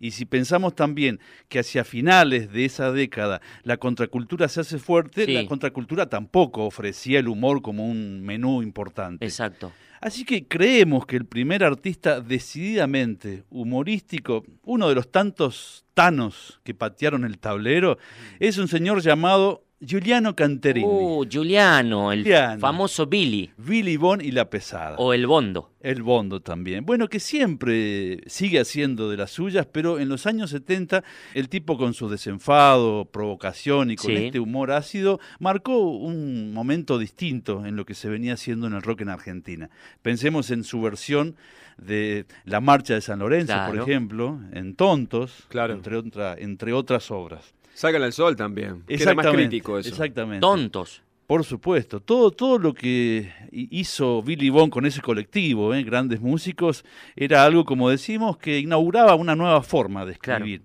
Y 0.00 0.12
si 0.12 0.24
pensamos 0.24 0.74
también 0.74 1.20
que 1.48 1.58
hacia 1.60 1.84
finales 1.84 2.50
de 2.50 2.64
esa 2.64 2.90
década 2.90 3.42
la 3.62 3.76
contracultura 3.76 4.48
se 4.48 4.60
hace 4.60 4.78
fuerte, 4.78 5.28
la 5.28 5.46
contracultura 5.46 6.08
tampoco 6.08 6.64
ofrecía 6.64 7.18
el 7.18 7.28
humor 7.28 7.60
como 7.60 7.86
un 7.86 8.22
menú 8.22 8.62
importante. 8.62 9.24
Exacto. 9.24 9.72
Así 10.00 10.24
que 10.24 10.48
creemos 10.48 11.04
que 11.04 11.16
el 11.16 11.26
primer 11.26 11.62
artista 11.62 12.22
decididamente 12.22 13.44
humorístico, 13.50 14.44
uno 14.64 14.88
de 14.88 14.94
los 14.94 15.12
tantos 15.12 15.84
tanos 15.92 16.58
que 16.64 16.72
patearon 16.72 17.26
el 17.26 17.38
tablero, 17.38 17.98
es 18.38 18.56
un 18.56 18.66
señor 18.66 19.02
llamado 19.02 19.66
Giuliano 19.82 20.34
Canterini. 20.34 20.86
Uh, 20.86 21.24
Giuliano, 21.26 22.12
el 22.12 22.26
famoso 22.58 23.06
Billy. 23.06 23.50
Billy 23.56 23.96
Bond 23.96 24.20
y 24.22 24.30
la 24.30 24.50
pesada. 24.50 24.96
O 24.98 25.14
el 25.14 25.26
Bondo. 25.26 25.70
El 25.80 26.02
Bondo 26.02 26.40
también. 26.40 26.84
Bueno, 26.84 27.08
que 27.08 27.18
siempre 27.18 28.20
sigue 28.26 28.60
haciendo 28.60 29.08
de 29.08 29.16
las 29.16 29.30
suyas, 29.30 29.66
pero 29.72 29.98
en 29.98 30.10
los 30.10 30.26
años 30.26 30.50
70 30.50 31.02
el 31.32 31.48
tipo 31.48 31.78
con 31.78 31.94
su 31.94 32.10
desenfado, 32.10 33.06
provocación 33.06 33.90
y 33.90 33.96
con 33.96 34.10
este 34.10 34.38
humor 34.38 34.70
ácido 34.70 35.18
marcó 35.38 35.78
un 35.78 36.52
momento 36.52 36.98
distinto 36.98 37.64
en 37.64 37.76
lo 37.76 37.86
que 37.86 37.94
se 37.94 38.10
venía 38.10 38.34
haciendo 38.34 38.66
en 38.66 38.74
el 38.74 38.82
rock 38.82 39.00
en 39.00 39.08
Argentina. 39.08 39.70
Pensemos 40.02 40.50
en 40.50 40.62
su 40.62 40.82
versión 40.82 41.36
de 41.78 42.26
la 42.44 42.60
Marcha 42.60 42.92
de 42.92 43.00
San 43.00 43.20
Lorenzo, 43.20 43.54
por 43.66 43.78
ejemplo, 43.78 44.38
en 44.52 44.74
Tontos, 44.74 45.46
claro. 45.48 45.72
entre, 45.72 46.02
entre 46.42 46.74
otras 46.74 47.10
obras. 47.10 47.54
Sacan 47.80 48.02
al 48.02 48.12
sol 48.12 48.36
también. 48.36 48.84
Era 48.88 49.14
más 49.14 49.26
crítico 49.28 49.78
eso. 49.78 49.88
Exactamente. 49.88 50.42
Tontos. 50.42 51.02
Por 51.26 51.44
supuesto, 51.46 52.00
todo, 52.00 52.30
todo 52.30 52.58
lo 52.58 52.74
que 52.74 53.32
hizo 53.52 54.20
Billy 54.20 54.50
Bond 54.50 54.70
con 54.70 54.84
ese 54.84 55.00
colectivo, 55.00 55.72
¿eh? 55.72 55.82
grandes 55.82 56.20
músicos, 56.20 56.84
era 57.16 57.42
algo, 57.42 57.64
como 57.64 57.88
decimos, 57.88 58.36
que 58.36 58.58
inauguraba 58.58 59.14
una 59.14 59.34
nueva 59.34 59.62
forma 59.62 60.04
de 60.04 60.12
escribir. 60.12 60.60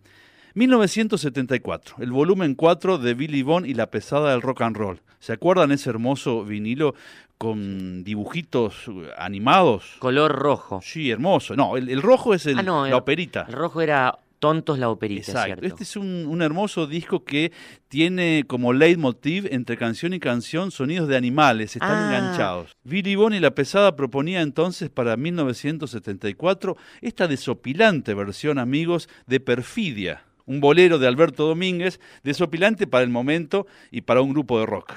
1974, 0.55 1.95
el 1.99 2.11
volumen 2.11 2.53
4 2.53 2.97
de 2.97 3.13
Billy 3.13 3.43
Bond 3.43 3.65
y 3.65 3.75
la 3.75 3.89
pesada 3.89 4.31
del 4.31 4.41
rock 4.41 4.63
and 4.63 4.75
roll. 4.75 4.99
¿Se 5.19 5.31
acuerdan 5.31 5.71
ese 5.71 5.91
hermoso 5.91 6.43
vinilo 6.43 6.95
con 7.37 8.03
dibujitos 8.03 8.91
animados? 9.17 9.95
Color 9.99 10.33
rojo. 10.33 10.81
Sí, 10.83 11.11
hermoso. 11.11 11.55
No, 11.55 11.77
el, 11.77 12.01
rojo 12.01 12.33
es 12.33 12.45
el, 12.45 12.59
ah, 12.59 12.87
la 12.89 12.97
operita. 12.97 13.45
El 13.47 13.53
rojo 13.53 13.81
era 13.81 14.17
Tontos 14.45 14.77
la 14.77 14.89
operita, 14.89 15.31
Exacto. 15.31 15.65
Este 15.65 15.81
es 15.81 15.95
un, 15.95 16.39
hermoso 16.43 16.85
disco 16.85 17.23
que 17.23 17.51
tiene 17.87 18.43
como 18.45 18.73
leitmotiv 18.73 19.47
entre 19.49 19.75
canción 19.75 20.13
y 20.13 20.19
canción 20.19 20.69
sonidos 20.69 21.07
de 21.07 21.17
animales, 21.17 21.75
están 21.75 21.89
ah. 21.91 22.05
enganchados. 22.05 22.77
Billy 22.83 23.15
Bond 23.15 23.33
y 23.33 23.39
La 23.39 23.55
Pesada 23.55 23.95
proponía 23.95 24.43
entonces 24.43 24.91
para 24.91 25.17
1974 25.17 26.77
esta 27.01 27.27
desopilante 27.27 28.13
versión, 28.13 28.59
amigos, 28.59 29.09
de 29.25 29.39
Perfidia, 29.39 30.25
un 30.45 30.61
bolero 30.61 30.99
de 30.99 31.07
Alberto 31.07 31.47
Domínguez, 31.47 31.99
desopilante 32.21 32.85
para 32.85 33.03
el 33.03 33.09
momento 33.09 33.65
y 33.89 34.01
para 34.01 34.21
un 34.21 34.31
grupo 34.31 34.59
de 34.59 34.67
rock. 34.67 34.93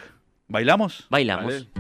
¿Bailamos? 0.47 1.07
Bailamos. 1.09 1.71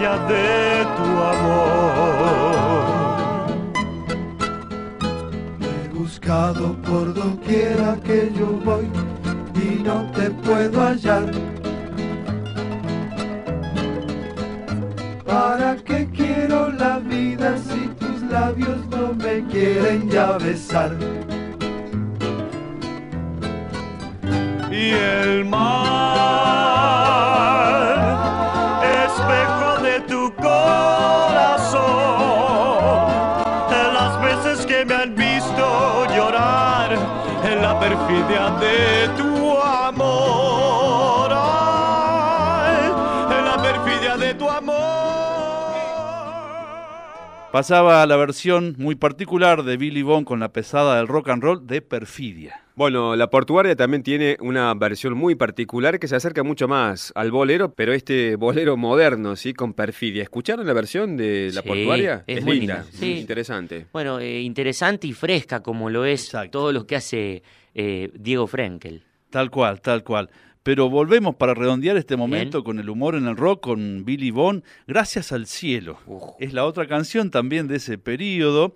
De 0.00 0.86
tu 0.96 1.08
amor. 1.32 2.80
He 5.60 5.88
buscado 5.88 6.74
por 6.82 7.12
doquiera 7.12 7.98
que 8.02 8.32
yo 8.34 8.46
voy 8.64 8.88
y 9.54 9.82
no 9.82 10.10
te 10.12 10.30
puedo 10.30 10.80
hallar. 10.80 11.30
¿Para 15.26 15.76
qué 15.76 16.08
quiero 16.16 16.72
la 16.72 16.98
vida 17.00 17.58
si 17.58 17.88
tus 17.98 18.22
labios 18.22 18.78
no 18.90 19.12
me 19.12 19.44
quieren 19.48 20.08
ya 20.08 20.38
besar? 20.38 20.96
Pasaba 47.60 48.06
la 48.06 48.16
versión 48.16 48.74
muy 48.78 48.94
particular 48.94 49.64
de 49.64 49.76
Billy 49.76 50.00
Bond 50.00 50.26
con 50.26 50.40
la 50.40 50.50
pesada 50.50 50.96
del 50.96 51.06
rock 51.08 51.28
and 51.28 51.42
roll 51.42 51.66
de 51.66 51.82
Perfidia. 51.82 52.62
Bueno, 52.74 53.16
la 53.16 53.28
portuaria 53.28 53.76
también 53.76 54.02
tiene 54.02 54.38
una 54.40 54.72
versión 54.72 55.12
muy 55.12 55.34
particular 55.34 55.98
que 55.98 56.08
se 56.08 56.16
acerca 56.16 56.42
mucho 56.42 56.68
más 56.68 57.12
al 57.14 57.30
bolero, 57.30 57.74
pero 57.74 57.92
este 57.92 58.36
bolero 58.36 58.78
moderno, 58.78 59.36
¿sí? 59.36 59.52
Con 59.52 59.74
perfidia. 59.74 60.22
¿Escucharon 60.22 60.66
la 60.66 60.72
versión 60.72 61.18
de 61.18 61.50
la 61.52 61.60
portuaria? 61.60 62.24
Es, 62.26 62.42
muy 62.42 62.60
linda, 62.60 62.86
Sí. 62.92 63.18
interesante. 63.18 63.88
Bueno, 63.92 64.20
eh, 64.20 64.40
interesante 64.40 65.06
y 65.06 65.12
fresca 65.12 65.62
como 65.62 65.90
lo 65.90 66.06
es 66.06 66.32
todo 66.50 66.72
lo 66.72 66.86
que 66.86 66.96
hace 66.96 67.42
eh, 67.74 68.10
Diego 68.14 68.46
Frenkel. 68.46 69.02
Tal 69.28 69.50
cual, 69.50 69.82
tal 69.82 70.02
cual. 70.02 70.30
Pero 70.62 70.90
volvemos 70.90 71.36
para 71.36 71.54
redondear 71.54 71.96
este 71.96 72.16
momento 72.16 72.62
con 72.62 72.78
el 72.78 72.90
humor 72.90 73.14
en 73.14 73.26
el 73.26 73.36
rock, 73.36 73.62
con 73.62 74.04
Billy 74.04 74.30
Bond, 74.30 74.62
Gracias 74.86 75.32
al 75.32 75.46
Cielo. 75.46 75.98
Es 76.38 76.52
la 76.52 76.64
otra 76.64 76.86
canción 76.86 77.30
también 77.30 77.66
de 77.66 77.76
ese 77.76 77.96
periodo 77.96 78.74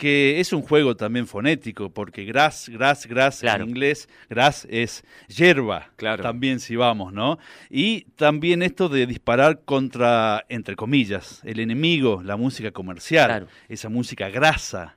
que 0.00 0.40
es 0.40 0.54
un 0.54 0.62
juego 0.62 0.96
también 0.96 1.26
fonético, 1.26 1.90
porque 1.90 2.24
grass, 2.24 2.70
grass, 2.70 3.06
grass 3.06 3.42
en 3.44 3.68
inglés, 3.68 4.08
grass 4.30 4.66
es 4.70 5.04
hierba, 5.28 5.90
claro. 5.96 6.22
también 6.22 6.58
si 6.58 6.74
vamos, 6.74 7.12
¿no? 7.12 7.38
Y 7.68 8.04
también 8.16 8.62
esto 8.62 8.88
de 8.88 9.06
disparar 9.06 9.60
contra, 9.66 10.46
entre 10.48 10.74
comillas, 10.74 11.42
el 11.44 11.60
enemigo, 11.60 12.22
la 12.24 12.38
música 12.38 12.70
comercial, 12.70 13.46
esa 13.68 13.90
música 13.90 14.30
grasa. 14.30 14.96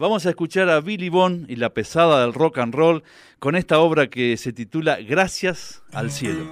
Vamos 0.00 0.24
a 0.24 0.30
escuchar 0.30 0.70
a 0.70 0.80
Billy 0.80 1.10
Bond 1.10 1.50
y 1.50 1.56
la 1.56 1.74
pesada 1.74 2.22
del 2.22 2.32
rock 2.32 2.56
and 2.56 2.74
roll 2.74 3.02
con 3.38 3.54
esta 3.54 3.80
obra 3.80 4.08
que 4.08 4.38
se 4.38 4.50
titula 4.50 4.98
Gracias 5.02 5.82
al 5.92 6.10
cielo. 6.10 6.50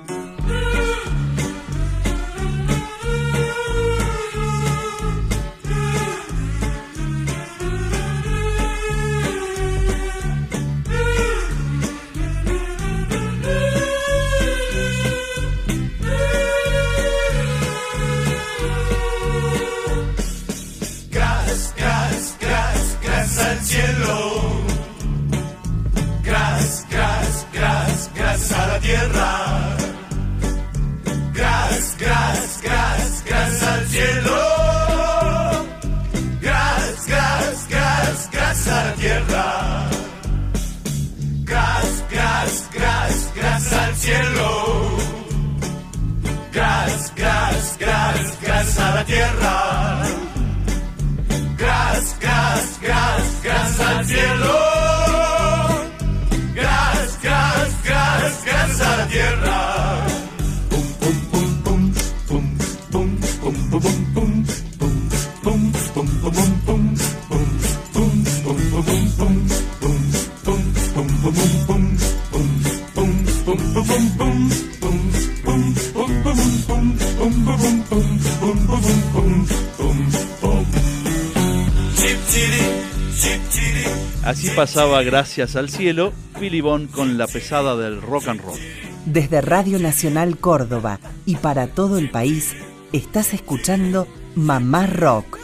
Pasaba 84.68 85.02
Gracias 85.02 85.56
al 85.56 85.70
Cielo, 85.70 86.12
Billy 86.38 86.60
con 86.92 87.16
la 87.16 87.26
pesada 87.26 87.74
del 87.74 88.02
rock 88.02 88.28
and 88.28 88.42
roll. 88.42 88.58
Desde 89.06 89.40
Radio 89.40 89.78
Nacional 89.78 90.36
Córdoba 90.36 91.00
y 91.24 91.36
para 91.36 91.68
todo 91.68 91.96
el 91.96 92.10
país, 92.10 92.54
estás 92.92 93.32
escuchando 93.32 94.06
Mamá 94.34 94.86
Rock, 94.86 95.38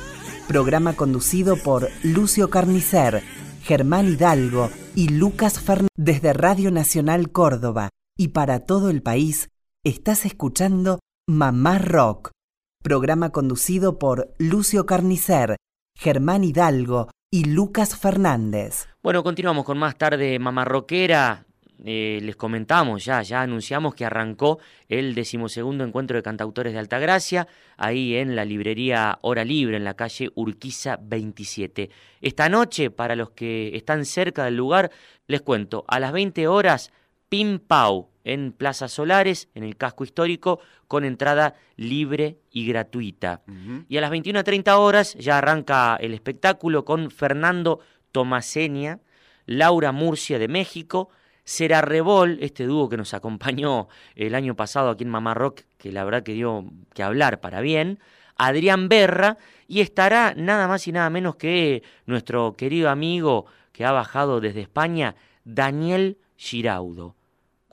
programa 0.47 0.93
conducido 0.93 1.57
por 1.57 1.89
Lucio 2.03 2.51
Carnicer, 2.51 3.23
Germán 3.63 4.09
Hidalgo 4.09 4.69
y 4.95 5.09
Lucas 5.09 5.59
Fernández. 5.59 5.89
Desde 5.97 6.35
Radio 6.35 6.71
Nacional 6.71 7.33
Córdoba 7.33 7.89
y 8.19 8.29
para 8.29 8.61
todo 8.61 8.91
el 8.91 9.01
país, 9.01 9.49
estás 9.85 10.27
escuchando 10.27 11.01
Mamá 11.27 11.79
Rock, 11.79 12.33
programa 12.83 13.31
conducido 13.31 13.99
por 13.99 14.35
Lucio 14.37 14.85
Carnicer, 14.85 15.57
Germán 15.97 16.45
Hidalgo 16.45 17.09
y 17.35 17.43
Lucas 17.47 17.97
Fernández. 17.97 18.87
Bueno, 19.03 19.25
continuamos 19.25 19.65
con 19.65 19.77
más 19.77 19.99
tarde 19.99 20.39
Mamá 20.39 20.65
Rockera. 20.65 21.45
Eh, 21.85 22.21
les 22.23 22.37
comentamos 22.37 23.05
ya, 23.05 23.23
ya 23.23 23.43
anunciamos 23.43 23.97
que 23.97 24.05
arrancó 24.05 24.61
el 24.89 25.17
decimosegundo 25.17 25.83
encuentro 25.83 26.17
de 26.17 26.23
cantautores 26.23 26.75
de 26.75 26.79
Altagracia, 26.79 27.49
ahí 27.77 28.15
en 28.15 28.37
la 28.37 28.45
librería 28.45 29.19
Hora 29.23 29.45
Libre, 29.45 29.77
en 29.77 29.83
la 29.83 29.95
calle 29.95 30.31
Urquiza 30.37 30.97
27. 31.03 31.91
Esta 32.21 32.49
noche, 32.49 32.93
para 32.93 33.17
los 33.17 33.31
que 33.31 33.75
están 33.75 34.05
cerca 34.05 34.45
del 34.45 34.57
lugar, 34.57 34.93
les 35.27 35.43
cuento, 35.43 35.85
a 35.89 35.99
las 35.99 36.13
20 36.13 36.47
horas, 36.47 36.93
Pim 37.29 37.59
Pau, 37.59 38.11
en 38.25 38.53
Plaza 38.53 38.89
Solares, 38.89 39.49
en 39.55 39.63
el 39.63 39.77
casco 39.77 40.05
histórico, 40.05 40.61
con 40.89 41.05
entrada 41.05 41.55
libre 41.77 42.39
y 42.51 42.67
gratuita. 42.67 43.43
Y 43.89 43.97
a 43.97 44.01
las 44.01 44.11
21.30 44.11 44.77
horas 44.79 45.15
ya 45.15 45.39
arranca 45.39 45.97
el 46.01 46.15
espectáculo 46.15 46.85
con 46.85 47.11
Fernando 47.11 47.81
Tomasenia, 48.13 49.01
Laura 49.47 49.93
Murcia 49.93 50.39
de 50.39 50.49
México, 50.49 51.11
Será 51.45 51.83
Rebol, 51.83 52.39
este 52.41 52.65
dúo 52.65 52.89
que 52.89 52.97
nos 52.97 53.13
acompañó 53.13 53.89
el 54.15 54.35
año 54.35 54.57
pasado 54.57 54.89
aquí 54.89 55.05
en 55.05 55.11
Mamá 55.11 55.35
Rock, 55.35 55.61
que 55.77 55.93
la 55.93 56.03
verdad 56.03 56.23
que 56.23 56.33
dio 56.33 56.65
que 56.95 57.03
hablar 57.03 57.41
para 57.41 57.61
bien, 57.61 57.99
Adrián 58.37 58.89
Berra, 58.89 59.37
y 59.69 59.81
estará 59.81 60.33
nada 60.35 60.67
más 60.69 60.89
y 60.89 60.93
nada 60.93 61.11
menos 61.11 61.37
que 61.37 61.83
nuestro 62.07 62.55
querido 62.55 62.89
amigo 62.89 63.45
que 63.73 63.85
ha 63.85 63.93
bajado 63.93 64.41
desde 64.41 64.63
España, 64.63 65.17
Daniel 65.45 66.17
Giraudo. 66.37 67.15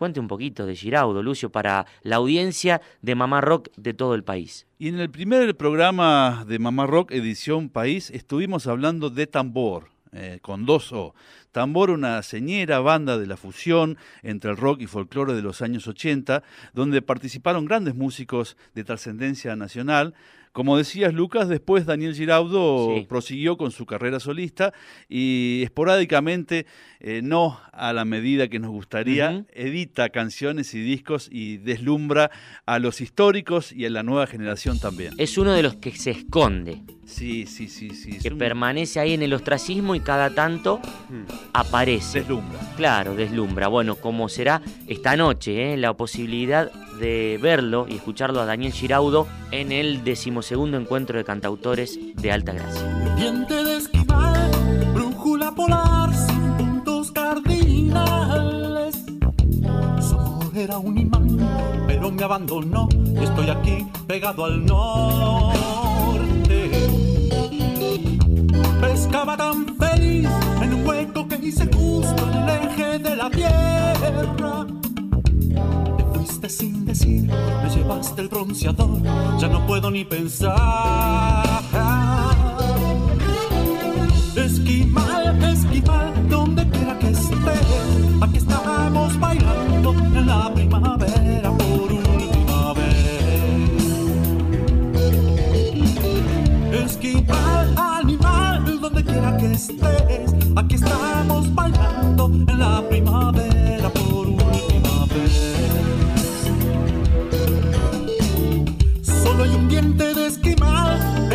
Cuente 0.01 0.19
un 0.19 0.27
poquito 0.27 0.65
de 0.65 0.75
Giraudo, 0.75 1.21
Lucio, 1.21 1.51
para 1.51 1.85
la 2.01 2.15
audiencia 2.15 2.81
de 3.03 3.13
Mamá 3.13 3.39
Rock 3.39 3.69
de 3.77 3.93
todo 3.93 4.15
el 4.15 4.23
país. 4.23 4.65
Y 4.79 4.87
en 4.87 4.99
el 4.99 5.11
primer 5.11 5.55
programa 5.55 6.43
de 6.47 6.57
Mamá 6.57 6.87
Rock 6.87 7.11
Edición 7.11 7.69
País 7.69 8.09
estuvimos 8.09 8.65
hablando 8.65 9.11
de 9.11 9.27
tambor, 9.27 9.89
eh, 10.11 10.39
con 10.41 10.65
dos 10.65 10.91
O. 10.91 11.13
Tambor, 11.51 11.91
una 11.91 12.23
señera 12.23 12.79
banda 12.79 13.19
de 13.19 13.27
la 13.27 13.37
fusión 13.37 13.95
entre 14.23 14.49
el 14.49 14.57
rock 14.57 14.81
y 14.81 14.87
folclore 14.87 15.35
de 15.35 15.43
los 15.43 15.61
años 15.61 15.87
80, 15.87 16.41
donde 16.73 17.03
participaron 17.03 17.65
grandes 17.65 17.93
músicos 17.93 18.57
de 18.73 18.83
trascendencia 18.83 19.55
nacional, 19.55 20.15
como 20.51 20.77
decías, 20.77 21.13
Lucas, 21.13 21.47
después 21.47 21.85
Daniel 21.85 22.13
Giraudo 22.13 22.89
prosiguió 23.07 23.57
con 23.57 23.71
su 23.71 23.85
carrera 23.85 24.19
solista 24.19 24.73
y 25.07 25.61
esporádicamente, 25.63 26.65
eh, 26.99 27.21
no 27.23 27.59
a 27.71 27.93
la 27.93 28.03
medida 28.03 28.49
que 28.49 28.59
nos 28.59 28.71
gustaría, 28.71 29.45
edita 29.53 30.09
canciones 30.09 30.73
y 30.73 30.81
discos 30.81 31.29
y 31.31 31.57
deslumbra 31.57 32.31
a 32.65 32.79
los 32.79 32.99
históricos 32.99 33.71
y 33.71 33.85
a 33.85 33.89
la 33.89 34.03
nueva 34.03 34.27
generación 34.27 34.79
también. 34.79 35.13
Es 35.17 35.37
uno 35.37 35.53
de 35.53 35.63
los 35.63 35.75
que 35.75 35.91
se 35.91 36.11
esconde. 36.11 36.81
Sí, 37.05 37.45
sí, 37.45 37.67
sí, 37.67 37.89
sí. 37.91 38.19
Que 38.19 38.31
permanece 38.31 38.99
ahí 38.99 39.13
en 39.13 39.21
el 39.21 39.33
ostracismo 39.33 39.95
y 39.95 39.99
cada 39.99 40.33
tanto 40.33 40.79
hmm. 41.09 41.23
aparece. 41.53 42.19
Deslumbra. 42.19 42.59
Claro, 42.77 43.15
deslumbra. 43.15 43.67
Bueno, 43.67 43.95
como 43.95 44.29
será 44.29 44.61
esta 44.87 45.17
noche, 45.17 45.73
¿eh? 45.73 45.77
la 45.77 45.93
posibilidad 45.93 46.71
de 46.99 47.39
verlo 47.41 47.85
y 47.89 47.95
escucharlo 47.95 48.39
a 48.39 48.45
Daniel 48.45 48.71
Giraudo 48.71 49.27
en 49.51 49.71
el 49.71 50.03
decimosegundo 50.41 50.77
encuentro 50.77 51.17
de 51.19 51.23
cantautores 51.23 51.99
de 52.15 52.31
Alta 52.31 52.53
Gracia. 52.53 52.81
Diente 53.15 53.63
de 53.63 53.77
esquimal, 53.77 54.49
brújula 54.93 55.53
polar, 55.53 56.11
sin 56.15 56.53
puntos 56.57 57.11
cardinales. 57.11 58.95
Su 59.99 60.51
era 60.55 60.79
un 60.79 60.97
imán, 60.97 61.37
pero 61.85 62.11
me 62.11 62.23
abandonó. 62.23 62.89
Estoy 63.21 63.49
aquí 63.51 63.85
pegado 64.07 64.45
al 64.45 64.65
norte. 64.65 65.51
Pescaba 68.81 69.37
tan 69.37 69.77
feliz 69.77 70.27
en 70.61 70.73
un 70.73 70.87
hueco 70.87 71.27
que 71.27 71.35
hice 71.35 71.69
justo 71.71 72.27
en 72.31 72.37
el 72.39 72.49
eje 72.49 72.97
de 72.97 73.15
la 73.15 73.29
tierra 73.29 74.65
sin 76.49 76.85
decir, 76.85 77.23
me 77.23 77.69
llevaste 77.69 78.21
el 78.21 78.27
bronceador, 78.27 79.01
ya 79.39 79.47
no 79.47 79.65
puedo 79.67 79.91
ni 79.91 80.03
pensar. 80.03 81.43
Esquimal, 84.35 85.43
esquimal, 85.43 86.29
donde 86.29 86.67
quiera 86.69 86.97
que 86.99 87.09
estés, 87.09 87.37
aquí 88.21 88.37
estamos 88.37 89.19
bailando 89.19 89.91
en 89.91 90.25
la 90.25 90.53
primavera 90.53 91.51
por 91.51 91.91
última 91.91 92.73
vez. 92.73 93.75
Esquimal, 96.85 97.75
animal, 97.77 98.79
donde 98.81 99.03
quiera 99.03 99.37
que 99.37 99.51
estés, 99.51 100.33
aquí 100.55 100.75
estamos 100.75 101.53
bailando 101.53 102.25
en 102.25 102.59
la 102.59 102.81
primavera 102.89 103.50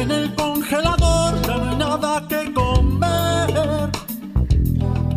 en 0.07 0.13
el 0.13 0.35
congelador, 0.35 1.43
ya 1.43 1.57
no 1.57 1.71
hay 1.71 1.77
nada 1.77 2.27
que 2.29 2.53
comer. 2.53 3.91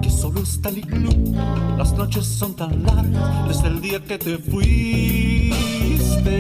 Que 0.02 0.10
solo 0.10 0.42
está 0.42 0.70
el 0.70 0.80
iglú, 0.80 1.36
las 1.78 1.94
noches 1.94 2.26
son 2.26 2.56
tan 2.56 2.84
largas 2.84 3.48
desde 3.48 3.68
el 3.68 3.82
día 3.82 4.04
que 4.04 4.18
te 4.18 4.38
fuiste. 4.38 6.40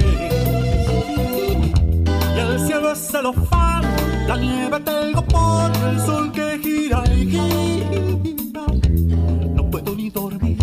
Y 2.35 2.39
el 2.39 2.59
cielo 2.65 2.91
es 2.91 3.11
celofán, 3.11 3.83
la 4.27 4.37
nieve 4.37 4.79
tengo 4.79 5.23
por 5.25 5.71
el 5.87 5.99
sol 6.01 6.31
que 6.31 6.59
gira 6.63 7.03
y 7.13 7.31
gira. 7.31 8.63
No 9.53 9.69
puedo 9.69 9.95
ni 9.95 10.09
dormir, 10.09 10.57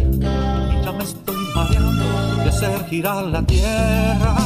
ya 0.85 0.93
me 0.93 1.05
estoy 1.05 1.37
mareando 1.55 2.05
de 2.43 2.49
hacer 2.49 2.85
girar 2.89 3.25
la 3.25 3.43
tierra 3.43 4.37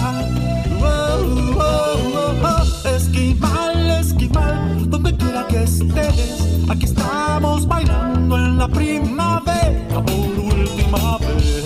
esquimal, 3.20 3.90
esquimal, 4.00 4.90
donde 4.90 5.16
quiera 5.16 5.46
que 5.46 5.62
estés, 5.64 6.40
aquí 6.70 6.86
estamos 6.86 7.66
bailando 7.66 8.36
en 8.36 8.58
la 8.58 8.68
primavera 8.68 10.02
por 10.06 10.38
última 10.38 11.18
vez. 11.18 11.64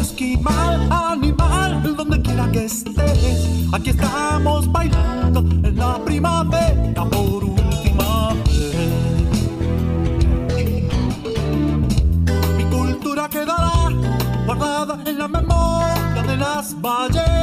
Esquimal, 0.00 0.88
animal, 0.90 1.96
donde 1.96 2.22
quiera 2.22 2.50
que 2.52 2.64
estés, 2.66 3.48
aquí 3.72 3.90
estamos 3.90 4.70
bailando 4.70 5.40
en 5.40 5.76
la 5.76 5.98
primavera 6.04 7.04
por 7.10 7.44
última 7.44 8.34
vez. 8.34 8.74
Mi 12.56 12.64
cultura 12.64 13.28
quedará 13.28 13.72
guardada 14.46 15.02
en 15.06 15.18
la 15.18 15.28
memoria 15.28 16.22
de 16.26 16.36
las 16.36 16.80
ballenas. 16.80 17.39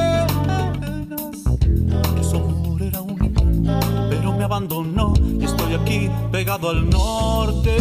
Y 4.59 5.45
estoy 5.45 5.75
aquí 5.75 6.09
pegado 6.31 6.71
al 6.71 6.89
norte. 6.89 7.77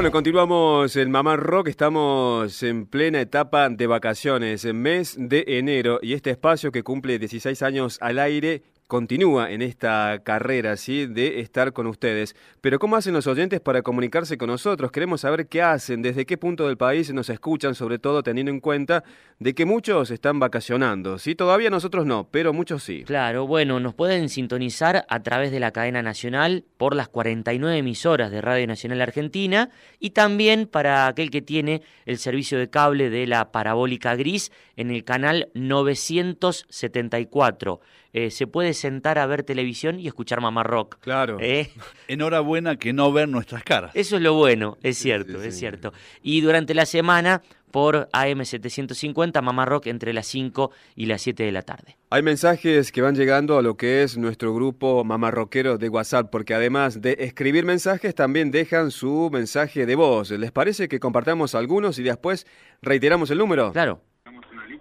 Bueno, 0.00 0.12
continuamos 0.12 0.96
en 0.96 1.10
Mamá 1.10 1.36
Rock, 1.36 1.68
estamos 1.68 2.62
en 2.62 2.86
plena 2.86 3.20
etapa 3.20 3.68
de 3.68 3.86
vacaciones, 3.86 4.64
mes 4.64 5.14
de 5.18 5.44
enero, 5.46 5.98
y 6.00 6.14
este 6.14 6.30
espacio 6.30 6.72
que 6.72 6.82
cumple 6.82 7.18
16 7.18 7.60
años 7.60 7.98
al 8.00 8.18
aire 8.18 8.62
continúa 8.86 9.50
en 9.50 9.60
esta 9.60 10.22
carrera, 10.24 10.78
¿sí? 10.78 11.04
De 11.04 11.40
estar 11.40 11.74
con 11.74 11.86
ustedes. 11.86 12.34
Pero 12.62 12.78
¿cómo 12.78 12.96
hacen 12.96 13.12
los 13.12 13.26
oyentes 13.26 13.60
para 13.60 13.82
comunicarse 13.82 14.38
con 14.38 14.48
nosotros? 14.48 14.90
Queremos 14.90 15.20
saber 15.20 15.48
qué 15.48 15.60
hacen, 15.60 16.00
desde 16.00 16.24
qué 16.24 16.38
punto 16.38 16.66
del 16.66 16.78
país 16.78 17.12
nos 17.12 17.28
escuchan, 17.28 17.74
sobre 17.74 17.98
todo 17.98 18.22
teniendo 18.22 18.50
en 18.50 18.60
cuenta 18.60 19.04
de 19.38 19.54
que 19.54 19.66
muchos 19.66 20.10
están 20.10 20.40
vacacionando, 20.40 21.18
¿sí? 21.18 21.34
Todavía 21.34 21.68
nosotros 21.68 22.06
no, 22.06 22.26
pero 22.30 22.54
muchos 22.54 22.82
sí. 22.82 23.04
Claro, 23.04 23.46
bueno, 23.46 23.80
nos 23.80 23.92
pueden 23.92 24.30
sintonizar 24.30 25.04
a 25.10 25.22
través 25.22 25.50
de 25.50 25.60
la 25.60 25.72
cadena 25.72 26.00
nacional 26.00 26.64
por 26.80 26.96
las 26.96 27.08
49 27.10 27.76
emisoras 27.76 28.30
de 28.30 28.40
Radio 28.40 28.66
Nacional 28.66 29.02
Argentina 29.02 29.68
y 29.98 30.12
también 30.12 30.66
para 30.66 31.08
aquel 31.08 31.30
que 31.30 31.42
tiene 31.42 31.82
el 32.06 32.16
servicio 32.16 32.58
de 32.58 32.70
cable 32.70 33.10
de 33.10 33.26
la 33.26 33.52
parabólica 33.52 34.16
gris 34.16 34.50
en 34.76 34.90
el 34.90 35.04
canal 35.04 35.50
974. 35.52 37.80
Eh, 38.14 38.30
se 38.30 38.46
puede 38.46 38.72
sentar 38.72 39.18
a 39.18 39.26
ver 39.26 39.42
televisión 39.42 40.00
y 40.00 40.06
escuchar 40.06 40.40
Mamá 40.40 40.62
Rock. 40.62 40.96
Claro. 41.00 41.36
¿Eh? 41.38 41.70
Enhorabuena 42.08 42.76
que 42.76 42.94
no 42.94 43.12
ver 43.12 43.28
nuestras 43.28 43.62
caras. 43.62 43.90
Eso 43.94 44.16
es 44.16 44.22
lo 44.22 44.32
bueno, 44.32 44.78
es 44.82 44.96
cierto, 44.96 45.42
es 45.42 45.58
cierto. 45.58 45.92
Y 46.22 46.40
durante 46.40 46.72
la 46.72 46.86
semana 46.86 47.42
por 47.70 48.08
AM750 48.12 49.42
Mamá 49.42 49.64
Rock 49.64 49.86
entre 49.86 50.12
las 50.12 50.26
5 50.26 50.70
y 50.96 51.06
las 51.06 51.22
7 51.22 51.42
de 51.44 51.52
la 51.52 51.62
tarde. 51.62 51.96
Hay 52.10 52.22
mensajes 52.22 52.92
que 52.92 53.02
van 53.02 53.14
llegando 53.14 53.58
a 53.58 53.62
lo 53.62 53.76
que 53.76 54.02
es 54.02 54.18
nuestro 54.18 54.54
grupo 54.54 55.04
mamarroquero 55.04 55.78
de 55.78 55.88
WhatsApp, 55.88 56.28
porque 56.30 56.54
además 56.54 57.00
de 57.00 57.16
escribir 57.20 57.64
mensajes, 57.64 58.14
también 58.14 58.50
dejan 58.50 58.90
su 58.90 59.30
mensaje 59.32 59.86
de 59.86 59.94
voz. 59.94 60.30
¿Les 60.30 60.52
parece 60.52 60.88
que 60.88 61.00
compartamos 61.00 61.54
algunos 61.54 61.98
y 61.98 62.02
después 62.02 62.46
reiteramos 62.82 63.30
el 63.30 63.38
número? 63.38 63.72
Claro. 63.72 64.00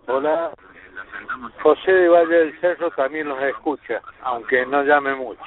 Hola, 0.07 0.51
José 1.61 1.91
de 1.91 2.07
Valle 2.09 2.35
del 2.35 2.59
Cerro 2.59 2.89
también 2.91 3.27
los 3.27 3.41
escucha, 3.43 4.01
aunque 4.23 4.65
no 4.65 4.83
llame 4.83 5.15
mucho. 5.15 5.41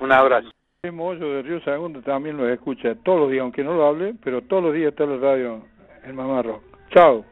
Un 0.00 0.12
abrazo. 0.12 0.50
Moyo 0.90 1.32
de 1.32 1.42
Río 1.42 1.60
Segundo 1.62 2.00
también 2.00 2.36
los 2.36 2.48
escucha 2.48 2.94
todos 3.04 3.20
los 3.20 3.30
días, 3.30 3.42
aunque 3.42 3.64
no 3.64 3.74
lo 3.74 3.86
hable, 3.86 4.14
pero 4.22 4.42
todos 4.42 4.62
los 4.62 4.74
días 4.74 4.90
está 4.90 5.04
en 5.04 5.20
la 5.20 5.28
radio 5.28 5.62
en 6.04 6.14
Mamá 6.14 6.42
Rock. 6.42 6.62
Chao. 6.90 7.24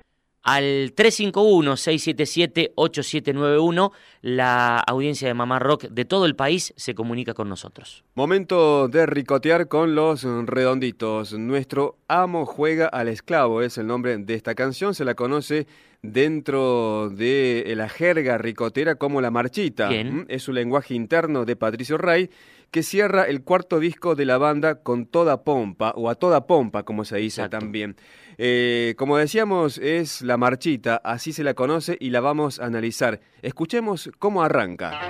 Al 0.44 0.94
351-677-8791, 0.94 3.90
la 4.20 4.78
audiencia 4.78 5.26
de 5.26 5.32
Mamá 5.32 5.58
Rock 5.58 5.84
de 5.84 6.04
todo 6.04 6.26
el 6.26 6.36
país 6.36 6.74
se 6.76 6.94
comunica 6.94 7.32
con 7.32 7.48
nosotros. 7.48 8.04
Momento 8.14 8.88
de 8.88 9.06
ricotear 9.06 9.68
con 9.68 9.94
los 9.94 10.22
redonditos. 10.22 11.32
Nuestro 11.32 11.96
amo 12.08 12.44
juega 12.44 12.88
al 12.88 13.08
esclavo, 13.08 13.62
es 13.62 13.78
el 13.78 13.86
nombre 13.86 14.18
de 14.18 14.34
esta 14.34 14.54
canción. 14.54 14.94
Se 14.94 15.06
la 15.06 15.14
conoce 15.14 15.66
dentro 16.02 17.08
de 17.08 17.72
la 17.74 17.88
jerga 17.88 18.36
ricotera 18.36 18.96
como 18.96 19.22
la 19.22 19.30
marchita. 19.30 19.88
¿Mm? 19.88 20.26
Es 20.28 20.46
un 20.48 20.56
lenguaje 20.56 20.92
interno 20.92 21.46
de 21.46 21.56
Patricio 21.56 21.96
Rey 21.96 22.28
que 22.70 22.82
cierra 22.82 23.24
el 23.24 23.42
cuarto 23.42 23.80
disco 23.80 24.14
de 24.14 24.24
la 24.24 24.38
banda 24.38 24.82
con 24.82 25.06
toda 25.06 25.44
pompa, 25.44 25.92
o 25.96 26.10
a 26.10 26.14
toda 26.14 26.46
pompa, 26.46 26.82
como 26.84 27.04
se 27.04 27.16
dice 27.18 27.48
también. 27.48 27.96
Eh, 28.38 28.94
como 28.98 29.16
decíamos, 29.16 29.78
es 29.78 30.22
la 30.22 30.36
marchita, 30.36 30.96
así 30.96 31.32
se 31.32 31.44
la 31.44 31.54
conoce 31.54 31.96
y 32.00 32.10
la 32.10 32.20
vamos 32.20 32.60
a 32.60 32.66
analizar. 32.66 33.20
Escuchemos 33.42 34.10
cómo 34.18 34.42
arranca. 34.42 35.00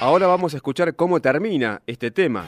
Ahora 0.00 0.28
vamos 0.28 0.54
a 0.54 0.56
escuchar 0.58 0.94
cómo 0.94 1.20
termina 1.20 1.82
este 1.86 2.12
tema. 2.12 2.46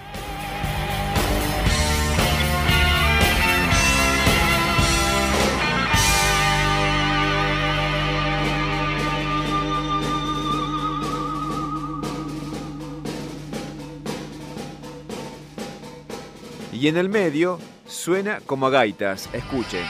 Y 16.80 16.88
en 16.88 16.96
el 16.96 17.10
medio 17.10 17.58
suena 17.86 18.40
como 18.46 18.66
a 18.66 18.70
gaitas. 18.70 19.28
Escuchen. 19.34 19.84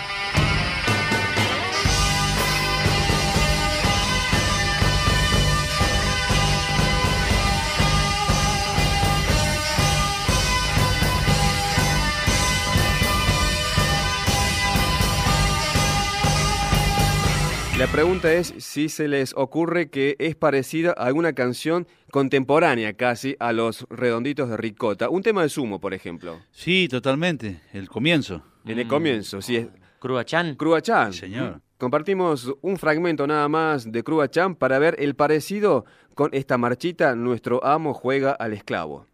La 17.80 17.86
pregunta 17.86 18.30
es 18.30 18.52
si 18.58 18.90
se 18.90 19.08
les 19.08 19.32
ocurre 19.34 19.88
que 19.88 20.14
es 20.18 20.36
parecida 20.36 20.90
a 20.90 21.06
alguna 21.06 21.32
canción 21.32 21.88
contemporánea 22.10 22.92
casi 22.92 23.36
a 23.40 23.54
los 23.54 23.86
redonditos 23.88 24.50
de 24.50 24.58
Ricota. 24.58 25.08
Un 25.08 25.22
tema 25.22 25.40
de 25.40 25.48
sumo, 25.48 25.80
por 25.80 25.94
ejemplo. 25.94 26.40
Sí, 26.50 26.88
totalmente. 26.90 27.62
El 27.72 27.88
comienzo. 27.88 28.42
En 28.66 28.80
el 28.80 28.86
comienzo, 28.86 29.40
sí. 29.40 29.66
Cruachan. 29.98 30.56
Cruachan. 30.56 31.14
señor. 31.14 31.62
Compartimos 31.78 32.54
un 32.60 32.76
fragmento 32.76 33.26
nada 33.26 33.48
más 33.48 33.90
de 33.90 34.04
Cruachan 34.04 34.56
para 34.56 34.78
ver 34.78 34.96
el 34.98 35.14
parecido 35.14 35.86
con 36.14 36.28
esta 36.34 36.58
marchita 36.58 37.14
Nuestro 37.14 37.64
amo 37.64 37.94
juega 37.94 38.32
al 38.32 38.52
esclavo. 38.52 39.06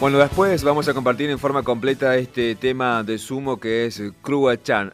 Bueno, 0.00 0.18
después 0.18 0.62
vamos 0.62 0.86
a 0.86 0.94
compartir 0.94 1.28
en 1.28 1.40
forma 1.40 1.64
completa 1.64 2.14
este 2.16 2.54
tema 2.54 3.02
de 3.02 3.18
sumo 3.18 3.58
que 3.58 3.84
es 3.84 4.00
Crua 4.22 4.62
Chan. 4.62 4.92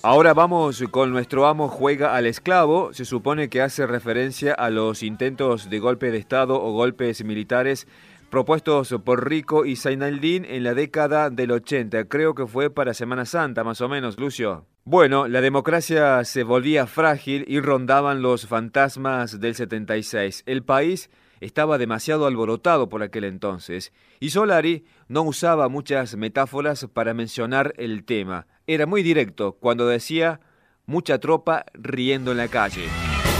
Ahora 0.00 0.32
vamos 0.32 0.84
con 0.92 1.10
nuestro 1.10 1.48
amo 1.48 1.66
juega 1.66 2.14
al 2.14 2.26
esclavo. 2.26 2.92
Se 2.92 3.04
supone 3.04 3.48
que 3.48 3.62
hace 3.62 3.84
referencia 3.84 4.54
a 4.54 4.70
los 4.70 5.02
intentos 5.02 5.68
de 5.70 5.80
golpe 5.80 6.12
de 6.12 6.18
Estado 6.18 6.62
o 6.62 6.70
golpes 6.70 7.24
militares 7.24 7.88
propuestos 8.30 8.94
por 9.04 9.28
Rico 9.28 9.64
y 9.64 9.74
Zainaldín 9.74 10.44
en 10.44 10.62
la 10.62 10.74
década 10.74 11.30
del 11.30 11.50
80. 11.50 12.04
Creo 12.04 12.36
que 12.36 12.46
fue 12.46 12.70
para 12.70 12.94
Semana 12.94 13.24
Santa, 13.24 13.64
más 13.64 13.80
o 13.80 13.88
menos, 13.88 14.20
Lucio. 14.20 14.66
Bueno, 14.84 15.26
la 15.26 15.40
democracia 15.40 16.22
se 16.24 16.44
volvía 16.44 16.86
frágil 16.86 17.44
y 17.48 17.58
rondaban 17.58 18.22
los 18.22 18.46
fantasmas 18.46 19.40
del 19.40 19.56
76. 19.56 20.44
El 20.46 20.62
país 20.62 21.10
estaba 21.44 21.76
demasiado 21.76 22.26
alborotado 22.26 22.88
por 22.88 23.02
aquel 23.02 23.24
entonces, 23.24 23.92
y 24.18 24.30
Solari 24.30 24.86
no 25.08 25.22
usaba 25.22 25.68
muchas 25.68 26.16
metáforas 26.16 26.86
para 26.92 27.12
mencionar 27.12 27.74
el 27.76 28.04
tema. 28.04 28.46
Era 28.66 28.86
muy 28.86 29.02
directo 29.02 29.52
cuando 29.52 29.86
decía 29.86 30.40
mucha 30.86 31.18
tropa 31.18 31.66
riendo 31.74 32.30
en 32.32 32.38
la 32.38 32.48
calle. 32.48 32.86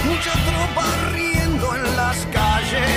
Mucha 0.05 0.33
tropa 0.33 1.13
riendo 1.15 1.77
en 1.77 1.97
las 1.97 2.27
calles, 2.27 2.91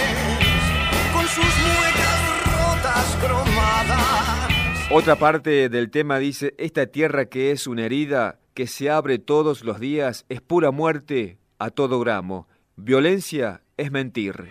con 1.13 1.25
sus 1.25 1.45
muecas 1.45 2.43
rotas 2.43 3.17
cromadas. 3.21 4.91
Otra 4.91 5.15
parte 5.15 5.69
del 5.69 5.89
tema 5.89 6.19
dice, 6.19 6.53
esta 6.57 6.85
tierra 6.87 7.27
que 7.27 7.51
es 7.51 7.65
una 7.65 7.85
herida 7.85 8.39
que 8.53 8.67
se 8.67 8.89
abre 8.89 9.19
todos 9.19 9.63
los 9.63 9.79
días 9.79 10.25
es 10.27 10.41
pura 10.41 10.71
muerte 10.71 11.37
a 11.59 11.69
todo 11.69 12.01
gramo, 12.01 12.49
violencia 12.75 13.61
es 13.77 13.89
mentir. 13.89 14.49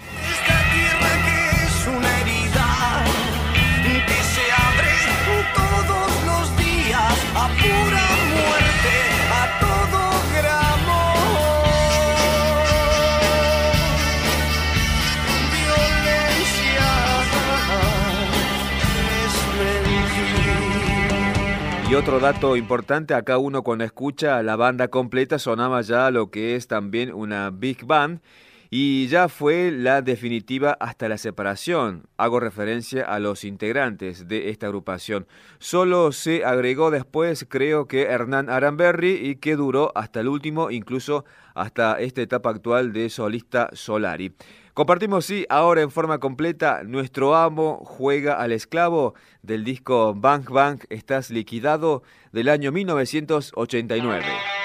Otro 21.96 22.20
dato 22.20 22.56
importante, 22.56 23.14
acá 23.14 23.38
uno 23.38 23.62
cuando 23.62 23.82
escucha 23.84 24.42
la 24.42 24.56
banda 24.56 24.88
completa 24.88 25.38
sonaba 25.38 25.80
ya 25.80 26.10
lo 26.10 26.30
que 26.30 26.54
es 26.54 26.68
también 26.68 27.14
una 27.14 27.48
big 27.50 27.86
band 27.86 28.20
y 28.68 29.06
ya 29.06 29.30
fue 29.30 29.70
la 29.70 30.02
definitiva 30.02 30.76
hasta 30.78 31.08
la 31.08 31.16
separación. 31.16 32.06
Hago 32.18 32.38
referencia 32.38 33.02
a 33.04 33.18
los 33.18 33.44
integrantes 33.44 34.28
de 34.28 34.50
esta 34.50 34.66
agrupación. 34.66 35.26
Solo 35.58 36.12
se 36.12 36.44
agregó 36.44 36.90
después, 36.90 37.46
creo 37.48 37.86
que 37.86 38.02
Hernán 38.02 38.50
Aramberri, 38.50 39.14
y 39.14 39.36
que 39.36 39.56
duró 39.56 39.92
hasta 39.94 40.20
el 40.20 40.28
último, 40.28 40.70
incluso 40.70 41.24
hasta 41.54 41.98
esta 41.98 42.20
etapa 42.20 42.50
actual 42.50 42.92
de 42.92 43.08
solista 43.08 43.70
Solari. 43.72 44.34
Compartimos, 44.76 45.24
sí, 45.24 45.46
ahora 45.48 45.80
en 45.80 45.90
forma 45.90 46.18
completa, 46.18 46.82
Nuestro 46.84 47.34
amo 47.34 47.80
juega 47.82 48.34
al 48.34 48.52
esclavo 48.52 49.14
del 49.40 49.64
disco 49.64 50.14
Bank 50.14 50.50
Bank, 50.50 50.84
Estás 50.90 51.30
liquidado 51.30 52.02
del 52.30 52.50
año 52.50 52.72
1989. 52.72 54.55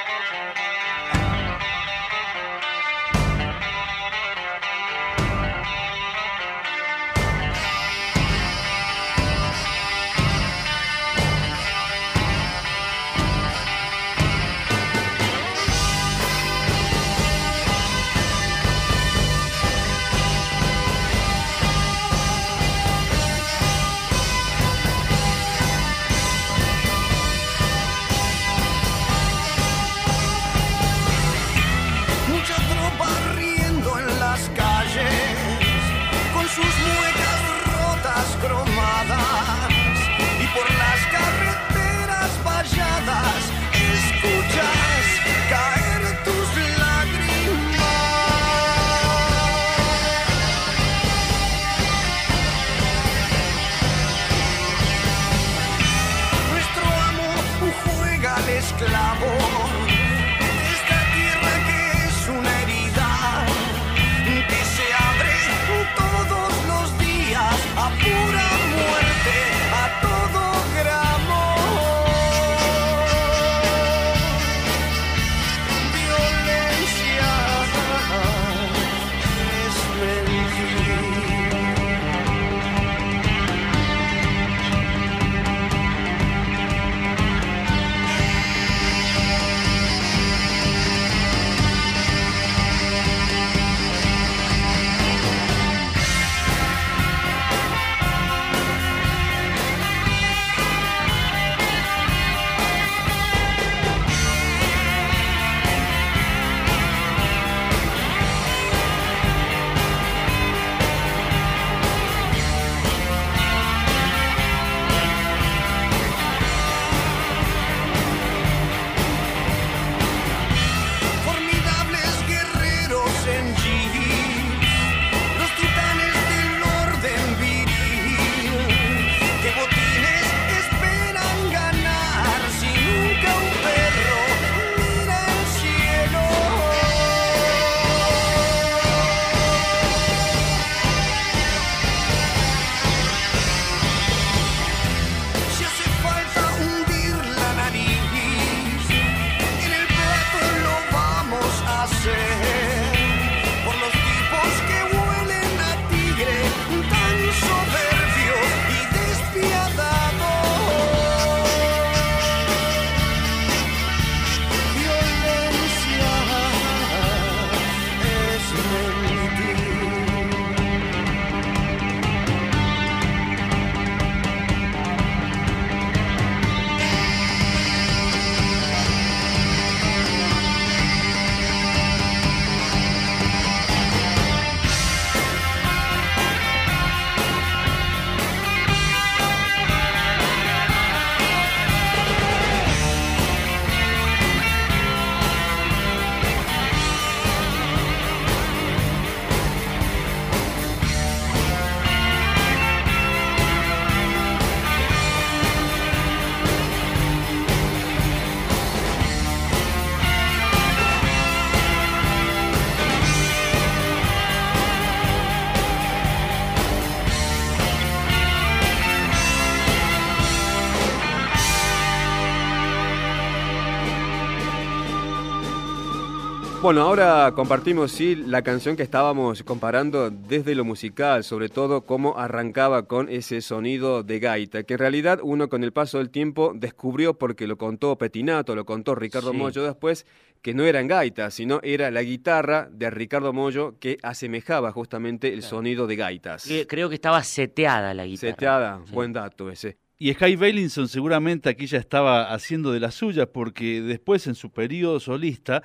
Bueno, 226.61 226.81
ahora 226.81 227.31
compartimos 227.35 227.91
sí 227.91 228.15
la 228.15 228.43
canción 228.43 228.75
que 228.75 228.83
estábamos 228.83 229.41
comparando 229.41 230.11
desde 230.11 230.53
lo 230.53 230.63
musical, 230.63 231.23
sobre 231.23 231.49
todo 231.49 231.85
cómo 231.85 232.19
arrancaba 232.19 232.83
con 232.85 233.09
ese 233.09 233.41
sonido 233.41 234.03
de 234.03 234.19
gaita, 234.19 234.61
que 234.61 234.75
en 234.75 234.79
realidad 234.79 235.21
uno 235.23 235.49
con 235.49 235.63
el 235.63 235.73
paso 235.73 235.97
del 235.97 236.11
tiempo 236.11 236.51
descubrió 236.53 237.17
porque 237.17 237.47
lo 237.47 237.57
contó 237.57 237.97
Petinato, 237.97 238.55
lo 238.55 238.63
contó 238.63 238.93
Ricardo 238.93 239.33
Mollo 239.33 239.63
después, 239.63 240.05
que 240.43 240.53
no 240.53 240.63
eran 240.63 240.85
gaitas, 240.85 241.33
sino 241.33 241.61
era 241.63 241.89
la 241.89 242.03
guitarra 242.03 242.69
de 242.71 242.91
Ricardo 242.91 243.33
Mollo 243.33 243.79
que 243.79 243.97
asemejaba 244.03 244.71
justamente 244.71 245.33
el 245.33 245.41
sonido 245.41 245.87
de 245.87 245.95
gaitas. 245.95 246.47
Creo 246.67 246.89
que 246.89 246.95
estaba 246.95 247.23
seteada 247.23 247.95
la 247.95 248.05
guitarra. 248.05 248.33
Seteada, 248.33 248.81
buen 248.91 249.13
dato 249.13 249.49
ese. 249.49 249.79
Y 250.01 250.11
Sky 250.15 250.35
Bellinson 250.35 250.87
seguramente 250.87 251.47
aquí 251.47 251.67
ya 251.67 251.77
estaba 251.77 252.33
haciendo 252.33 252.71
de 252.71 252.79
las 252.79 252.95
suyas 252.95 253.27
porque 253.31 253.83
después 253.83 254.25
en 254.25 254.33
su 254.33 254.49
periodo 254.49 254.99
solista 254.99 255.61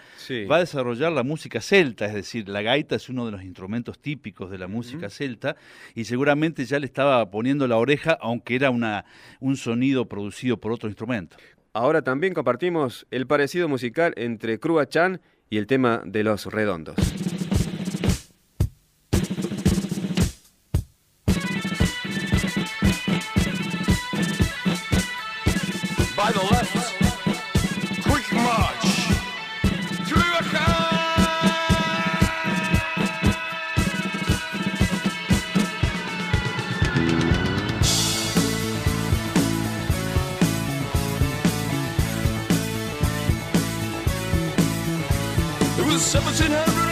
va 0.51 0.57
a 0.57 0.59
desarrollar 0.59 1.11
la 1.12 1.22
música 1.22 1.62
celta, 1.62 2.05
es 2.05 2.12
decir, 2.12 2.47
la 2.47 2.61
gaita 2.61 2.97
es 2.97 3.09
uno 3.09 3.24
de 3.24 3.32
los 3.32 3.43
instrumentos 3.43 3.99
típicos 3.99 4.51
de 4.51 4.59
la 4.59 4.68
música 4.68 5.09
celta 5.09 5.57
y 5.95 6.05
seguramente 6.05 6.66
ya 6.66 6.78
le 6.78 6.84
estaba 6.84 7.30
poniendo 7.30 7.66
la 7.66 7.78
oreja 7.78 8.18
aunque 8.20 8.57
era 8.57 8.68
una, 8.68 9.07
un 9.41 9.57
sonido 9.57 10.05
producido 10.07 10.59
por 10.59 10.70
otro 10.70 10.91
instrumento. 10.91 11.39
Ahora 11.72 12.03
también 12.03 12.34
compartimos 12.34 13.07
el 13.11 13.26
parecido 13.26 13.70
musical 13.70 14.12
entre 14.18 14.61
Crua 14.61 14.87
Chan 14.87 15.22
y 15.49 15.57
el 15.57 15.66
tema 15.66 16.03
de 16.05 16.24
los 16.24 16.45
redondos. 16.45 16.97
1700. 45.99 46.86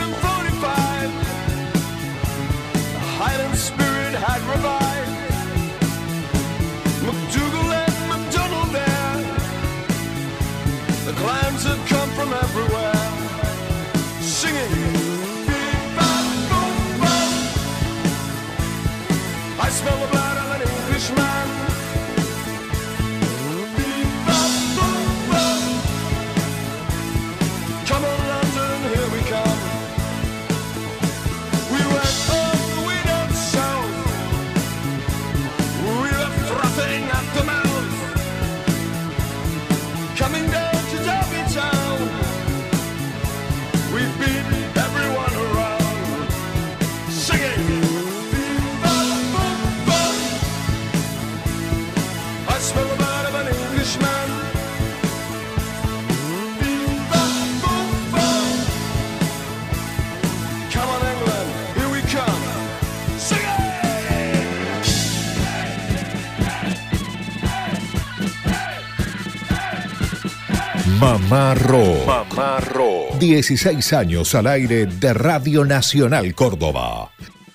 Mamá 71.34 71.54
Rock. 71.54 72.06
Mamá 72.06 72.60
Rock. 72.60 73.18
16 73.18 73.92
años 73.94 74.36
al 74.36 74.46
aire 74.46 74.86
de 74.86 75.12
Radio 75.12 75.64
Nacional 75.64 76.32
Córdoba. 76.32 77.10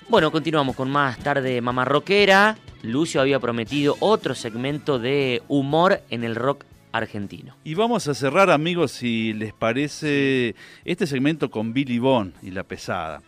Bueno, 0.06 0.30
continuamos 0.30 0.76
con 0.76 0.90
más 0.90 1.18
tarde 1.20 1.62
Mamá 1.62 1.86
Rockera. 1.86 2.58
Lucio 2.82 3.22
había 3.22 3.40
prometido 3.40 3.96
otro 4.00 4.34
segmento 4.34 4.98
de 4.98 5.42
humor 5.48 6.02
en 6.10 6.24
el 6.24 6.36
rock 6.36 6.66
argentino. 6.92 7.56
Y 7.64 7.72
vamos 7.72 8.06
a 8.06 8.12
cerrar, 8.12 8.50
amigos, 8.50 8.92
si 8.92 9.32
les 9.32 9.54
parece, 9.54 10.54
este 10.84 11.06
segmento 11.06 11.50
con 11.50 11.72
Billy 11.72 11.98
Bond 11.98 12.34
y 12.42 12.50
La 12.50 12.64
Pesada. 12.64 13.22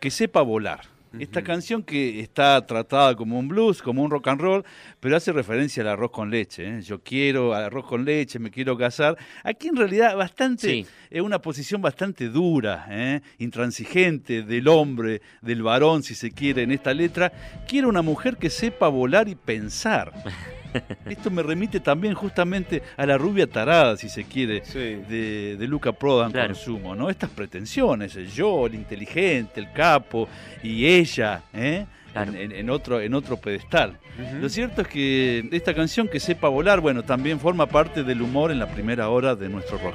Que 0.00 0.10
sepa 0.10 0.40
volar. 0.40 0.86
Esta 1.18 1.42
canción 1.42 1.82
que 1.82 2.20
está 2.20 2.64
tratada 2.66 3.14
como 3.14 3.38
un 3.38 3.48
blues, 3.48 3.82
como 3.82 4.02
un 4.02 4.10
rock 4.10 4.28
and 4.28 4.40
roll, 4.40 4.64
pero 5.00 5.16
hace 5.16 5.32
referencia 5.32 5.82
al 5.82 5.88
arroz 5.88 6.10
con 6.10 6.30
leche. 6.30 6.78
¿eh? 6.78 6.82
Yo 6.82 7.02
quiero 7.02 7.54
arroz 7.54 7.86
con 7.86 8.04
leche, 8.04 8.38
me 8.38 8.50
quiero 8.50 8.76
casar. 8.76 9.16
Aquí 9.42 9.68
en 9.68 9.76
realidad 9.76 10.16
bastante, 10.16 10.86
es 11.10 11.22
una 11.22 11.40
posición 11.40 11.80
bastante 11.80 12.28
dura, 12.28 12.86
¿eh? 12.90 13.20
intransigente 13.38 14.42
del 14.42 14.68
hombre, 14.68 15.22
del 15.40 15.62
varón, 15.62 16.02
si 16.02 16.14
se 16.14 16.30
quiere, 16.30 16.62
en 16.62 16.72
esta 16.72 16.92
letra. 16.92 17.32
Quiero 17.66 17.88
una 17.88 18.02
mujer 18.02 18.36
que 18.36 18.50
sepa 18.50 18.88
volar 18.88 19.28
y 19.28 19.34
pensar. 19.34 20.12
Esto 21.06 21.30
me 21.30 21.42
remite 21.42 21.80
también 21.80 22.14
justamente 22.14 22.82
a 22.96 23.06
la 23.06 23.16
rubia 23.18 23.46
tarada, 23.46 23.96
si 23.96 24.08
se 24.08 24.24
quiere, 24.24 24.60
de, 25.08 25.56
de 25.58 25.66
Luca 25.68 25.92
Prodan 25.92 26.32
Consumo, 26.48 26.94
¿no? 26.94 27.10
Estas 27.10 27.30
pretensiones, 27.30 28.14
el 28.16 28.28
yo, 28.30 28.66
el 28.66 28.74
inteligente, 28.74 29.60
el 29.60 29.72
capo 29.72 30.28
y 30.62 30.86
ella, 30.86 31.42
¿eh? 31.52 31.86
En, 32.14 32.34
en- 32.34 32.52
en 32.52 32.70
otro, 32.70 33.00
en 33.00 33.14
otro 33.14 33.36
pedestal. 33.36 33.96
Lo 34.40 34.48
cierto 34.48 34.82
es 34.82 34.88
que 34.88 35.48
esta 35.52 35.72
canción 35.74 36.08
que 36.08 36.18
sepa 36.18 36.48
volar, 36.48 36.80
bueno, 36.80 37.04
también 37.04 37.38
forma 37.38 37.66
parte 37.66 38.02
del 38.02 38.20
humor 38.22 38.50
en 38.50 38.58
la 38.58 38.66
primera 38.66 39.08
hora 39.10 39.36
de 39.36 39.48
nuestro 39.48 39.78
rock. 39.78 39.94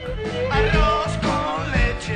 Arroz 0.49 1.17
con 1.17 1.71
leche, 1.71 2.13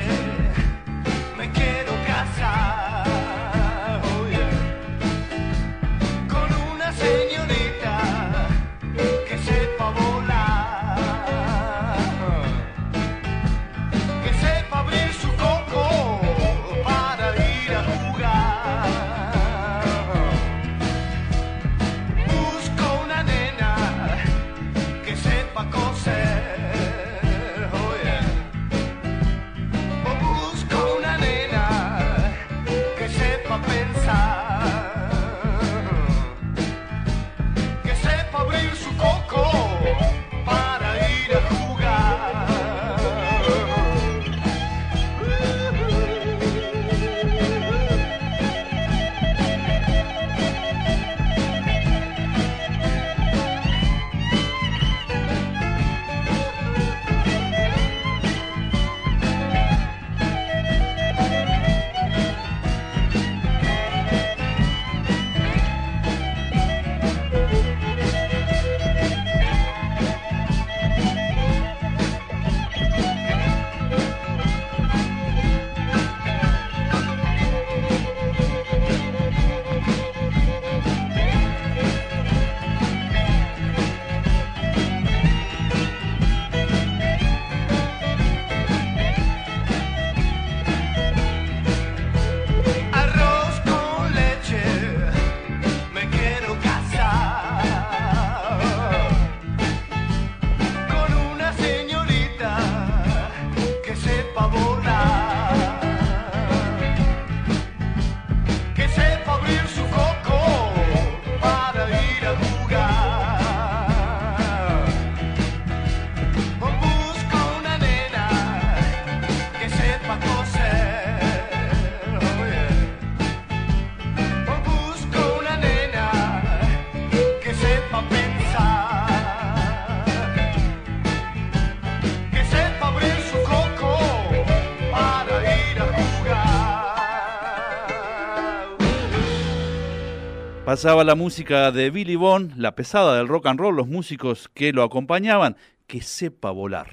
Pasaba 140.67 141.05
la 141.05 141.15
música 141.15 141.71
de 141.71 141.89
Billy 141.91 142.17
Bond, 142.17 142.57
la 142.57 142.75
pesada 142.75 143.15
del 143.15 143.29
rock 143.29 143.45
and 143.45 143.57
roll, 143.57 143.73
los 143.77 143.87
músicos 143.87 144.49
que 144.53 144.73
lo 144.73 144.83
acompañaban, 144.83 145.55
que 145.87 146.01
sepa 146.01 146.51
volar. 146.51 146.89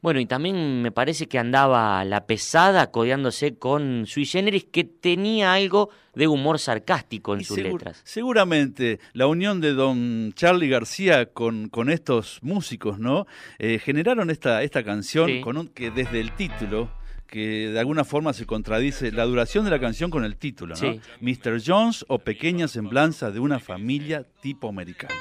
Bueno, 0.00 0.20
y 0.20 0.26
también 0.26 0.80
me 0.80 0.92
parece 0.92 1.26
que 1.26 1.40
andaba 1.40 2.04
la 2.04 2.24
pesada 2.28 2.92
codeándose 2.92 3.58
con 3.58 4.06
Sui 4.06 4.26
Generis, 4.26 4.66
que 4.70 4.84
tenía 4.84 5.54
algo 5.54 5.90
de 6.14 6.28
humor 6.28 6.60
sarcástico 6.60 7.34
en 7.34 7.40
Y 7.40 7.44
sus 7.44 7.58
segur- 7.58 7.72
letras. 7.72 8.00
Seguramente 8.04 9.00
la 9.12 9.26
unión 9.26 9.60
de 9.60 9.72
don 9.72 10.32
Charlie 10.34 10.68
García 10.68 11.26
con, 11.32 11.68
con 11.70 11.90
estos 11.90 12.38
músicos, 12.42 13.00
¿no? 13.00 13.26
Eh, 13.58 13.80
generaron 13.80 14.30
esta, 14.30 14.62
esta 14.62 14.84
canción 14.84 15.26
Sí. 15.28 15.40
con 15.40 15.56
un- 15.56 15.66
que 15.66 15.90
desde 15.90 16.20
el 16.20 16.30
título, 16.30 16.90
que 17.34 17.68
de 17.68 17.80
alguna 17.80 18.04
forma 18.04 18.32
se 18.32 18.46
contradice 18.46 19.10
la 19.10 19.24
duración 19.24 19.64
de 19.64 19.72
la 19.72 19.80
canción 19.80 20.08
con 20.08 20.24
el 20.24 20.36
título, 20.36 20.76
¿no? 20.76 20.80
Sí. 20.80 21.00
Mr. 21.20 21.60
Jones 21.66 22.04
o 22.06 22.20
Pequeña 22.20 22.68
Semblanza 22.68 23.32
de 23.32 23.40
una 23.40 23.58
familia 23.58 24.24
tipo 24.40 24.68
americano. 24.68 25.16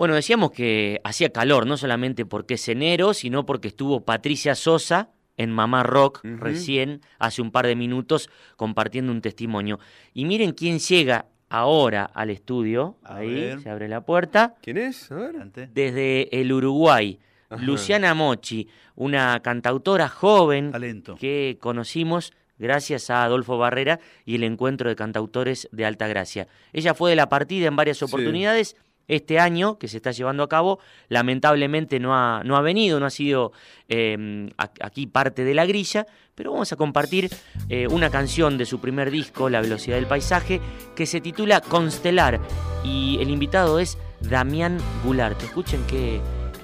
Bueno, 0.00 0.14
decíamos 0.14 0.52
que 0.52 0.98
hacía 1.04 1.28
calor, 1.28 1.66
no 1.66 1.76
solamente 1.76 2.24
porque 2.24 2.54
es 2.54 2.66
enero, 2.70 3.12
sino 3.12 3.44
porque 3.44 3.68
estuvo 3.68 4.06
Patricia 4.06 4.54
Sosa 4.54 5.10
en 5.36 5.50
Mamá 5.50 5.82
Rock 5.82 6.20
recién, 6.24 7.02
hace 7.18 7.42
un 7.42 7.50
par 7.50 7.66
de 7.66 7.76
minutos, 7.76 8.30
compartiendo 8.56 9.12
un 9.12 9.20
testimonio. 9.20 9.78
Y 10.14 10.24
miren 10.24 10.52
quién 10.52 10.78
llega 10.78 11.26
ahora 11.50 12.06
al 12.06 12.30
estudio. 12.30 12.96
Ahí 13.04 13.34
ver. 13.34 13.60
se 13.60 13.68
abre 13.68 13.88
la 13.88 14.00
puerta. 14.00 14.54
¿Quién 14.62 14.78
es? 14.78 15.12
A 15.12 15.16
ver. 15.16 15.36
Desde 15.74 16.40
el 16.40 16.50
Uruguay. 16.50 17.18
Ajá. 17.50 17.62
Luciana 17.62 18.14
Mochi, 18.14 18.68
una 18.94 19.38
cantautora 19.40 20.08
joven 20.08 20.72
que 21.20 21.58
conocimos 21.60 22.32
gracias 22.58 23.10
a 23.10 23.24
Adolfo 23.24 23.58
Barrera 23.58 24.00
y 24.24 24.36
el 24.36 24.44
encuentro 24.44 24.88
de 24.88 24.96
cantautores 24.96 25.68
de 25.72 25.84
Alta 25.84 26.08
Gracia. 26.08 26.48
Ella 26.72 26.94
fue 26.94 27.10
de 27.10 27.16
la 27.16 27.28
partida 27.28 27.68
en 27.68 27.76
varias 27.76 28.02
oportunidades. 28.02 28.76
Este 29.10 29.38
año 29.40 29.76
que 29.78 29.88
se 29.88 29.96
está 29.96 30.12
llevando 30.12 30.42
a 30.42 30.48
cabo, 30.48 30.78
lamentablemente 31.08 31.98
no 31.98 32.14
ha, 32.14 32.42
no 32.44 32.56
ha 32.56 32.60
venido, 32.60 33.00
no 33.00 33.06
ha 33.06 33.10
sido 33.10 33.52
eh, 33.88 34.48
a- 34.56 34.70
aquí 34.82 35.06
parte 35.06 35.44
de 35.44 35.52
la 35.54 35.66
grilla, 35.66 36.06
pero 36.34 36.52
vamos 36.52 36.72
a 36.72 36.76
compartir 36.76 37.28
eh, 37.68 37.86
una 37.88 38.08
canción 38.08 38.56
de 38.56 38.64
su 38.66 38.80
primer 38.80 39.10
disco, 39.10 39.50
La 39.50 39.60
velocidad 39.60 39.96
del 39.96 40.06
paisaje, 40.06 40.60
que 40.94 41.06
se 41.06 41.20
titula 41.20 41.60
Constelar 41.60 42.40
y 42.84 43.18
el 43.20 43.30
invitado 43.30 43.78
es 43.80 43.98
Damián 44.20 44.78
Goulart. 45.04 45.42
Escuchen 45.42 45.84
qué, 45.88 46.20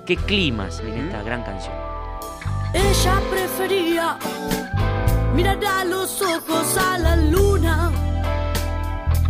qué 0.06 0.16
climas 0.16 0.80
en 0.80 0.94
esta 1.06 1.22
gran 1.22 1.42
canción. 1.42 1.74
Ella 2.72 3.20
prefería 3.30 4.18
mirar 5.34 5.58
a 5.64 5.84
los 5.84 6.22
ojos 6.22 6.78
a 6.78 6.98
la 6.98 7.16
luna 7.16 7.90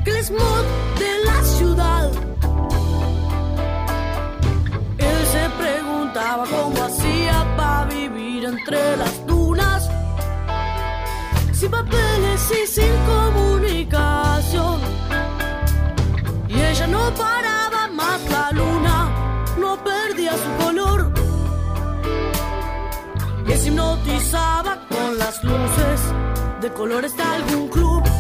que 0.05 0.11
el 0.11 0.23
smog 0.25 0.65
de 0.99 1.25
la 1.25 1.43
ciudad. 1.43 2.11
Preguntaba 6.17 6.45
cómo 6.47 6.83
hacía 6.83 7.45
para 7.57 7.85
vivir 7.85 8.45
entre 8.47 8.97
las 8.97 9.27
dunas, 9.27 9.89
sin 11.53 11.71
papeles 11.71 12.51
y 12.63 12.67
sin 12.67 12.93
comunicación. 13.07 14.81
Y 16.49 16.59
ella 16.59 16.87
no 16.87 17.13
paraba 17.15 17.89
más 17.89 18.21
la 18.31 18.51
luna, 18.53 19.45
no 19.59 19.77
perdía 19.85 20.33
su 20.33 20.65
color. 20.65 21.13
Y 23.47 23.53
se 23.53 23.69
hipnotizaba 23.69 24.79
con 24.89 25.19
las 25.19 25.45
luces 25.45 26.01
de 26.63 26.73
colores 26.73 27.15
de 27.15 27.23
algún 27.23 27.69
club. 27.69 28.16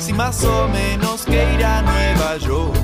si 0.00 0.12
más 0.12 0.42
o 0.42 0.66
menos 0.68 1.24
que 1.24 1.54
ir 1.54 1.64
a 1.64 1.80
Nueva 1.82 2.36
York. 2.38 2.74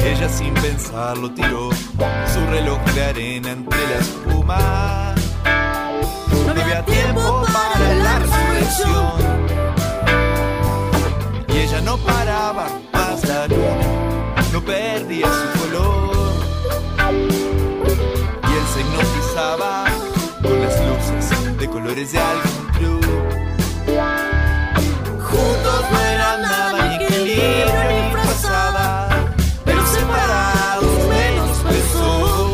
Ella 0.00 0.28
sin 0.28 0.54
pensarlo 0.54 1.28
tiró 1.32 1.70
su 1.72 2.46
reloj 2.50 2.80
de 2.94 3.04
arena 3.04 3.50
entre 3.50 3.78
la 3.88 3.96
espuma. 3.96 5.14
No 6.46 6.50
había 6.50 6.84
tiempo 6.84 7.44
para 7.52 7.94
la 7.94 8.18
resurrección. 8.20 9.12
Y 11.48 11.58
ella 11.58 11.80
no 11.80 11.96
paraba 11.98 12.68
más 12.92 13.26
la 13.26 13.48
luna, 13.48 14.42
no 14.52 14.60
perdía 14.64 15.26
su 15.26 15.58
color. 15.58 16.34
Y 18.48 18.52
él 18.58 18.66
se 18.72 18.80
hipnotizaba 18.80 19.84
con 20.40 20.60
las 20.60 20.74
luces 20.86 21.58
de 21.58 21.68
colores 21.68 22.12
de 22.12 22.18
algo 22.20 22.57
eran 25.96 26.42
nada, 26.42 26.88
ni 26.88 27.04
equilibrio 27.04 27.66
ni 27.66 28.12
frazada, 28.12 29.08
pero 29.64 29.86
separados 29.86 31.08
menos 31.08 31.58
peso. 31.58 32.52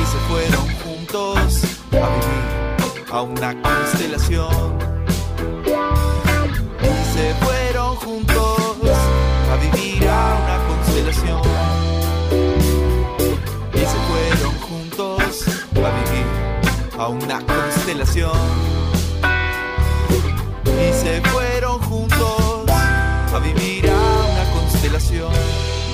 Y 0.00 0.06
se 0.06 0.18
fueron 0.28 0.66
juntos 0.82 1.64
a 1.92 2.08
vivir 2.14 3.06
a 3.12 3.22
una 3.22 3.62
constelación. 3.62 4.78
Y 6.82 7.04
se 7.14 7.34
fueron 7.44 7.96
juntos 7.96 8.90
a 9.50 9.56
vivir 9.56 10.08
a 10.08 10.34
una 10.42 10.56
constelación. 10.68 11.42
Y 13.74 13.78
se 13.78 13.98
fueron 14.08 14.54
juntos 14.68 15.44
a 15.74 15.90
vivir 15.98 16.26
a 16.98 17.08
una 17.08 17.40
constelación. 17.40 18.69
Y 20.80 20.92
se 20.92 21.20
fueron 21.22 21.78
juntos 21.80 22.64
a 22.68 23.38
vivir 23.38 23.90
a 23.90 23.94
una 23.94 24.50
constelación. 24.52 25.30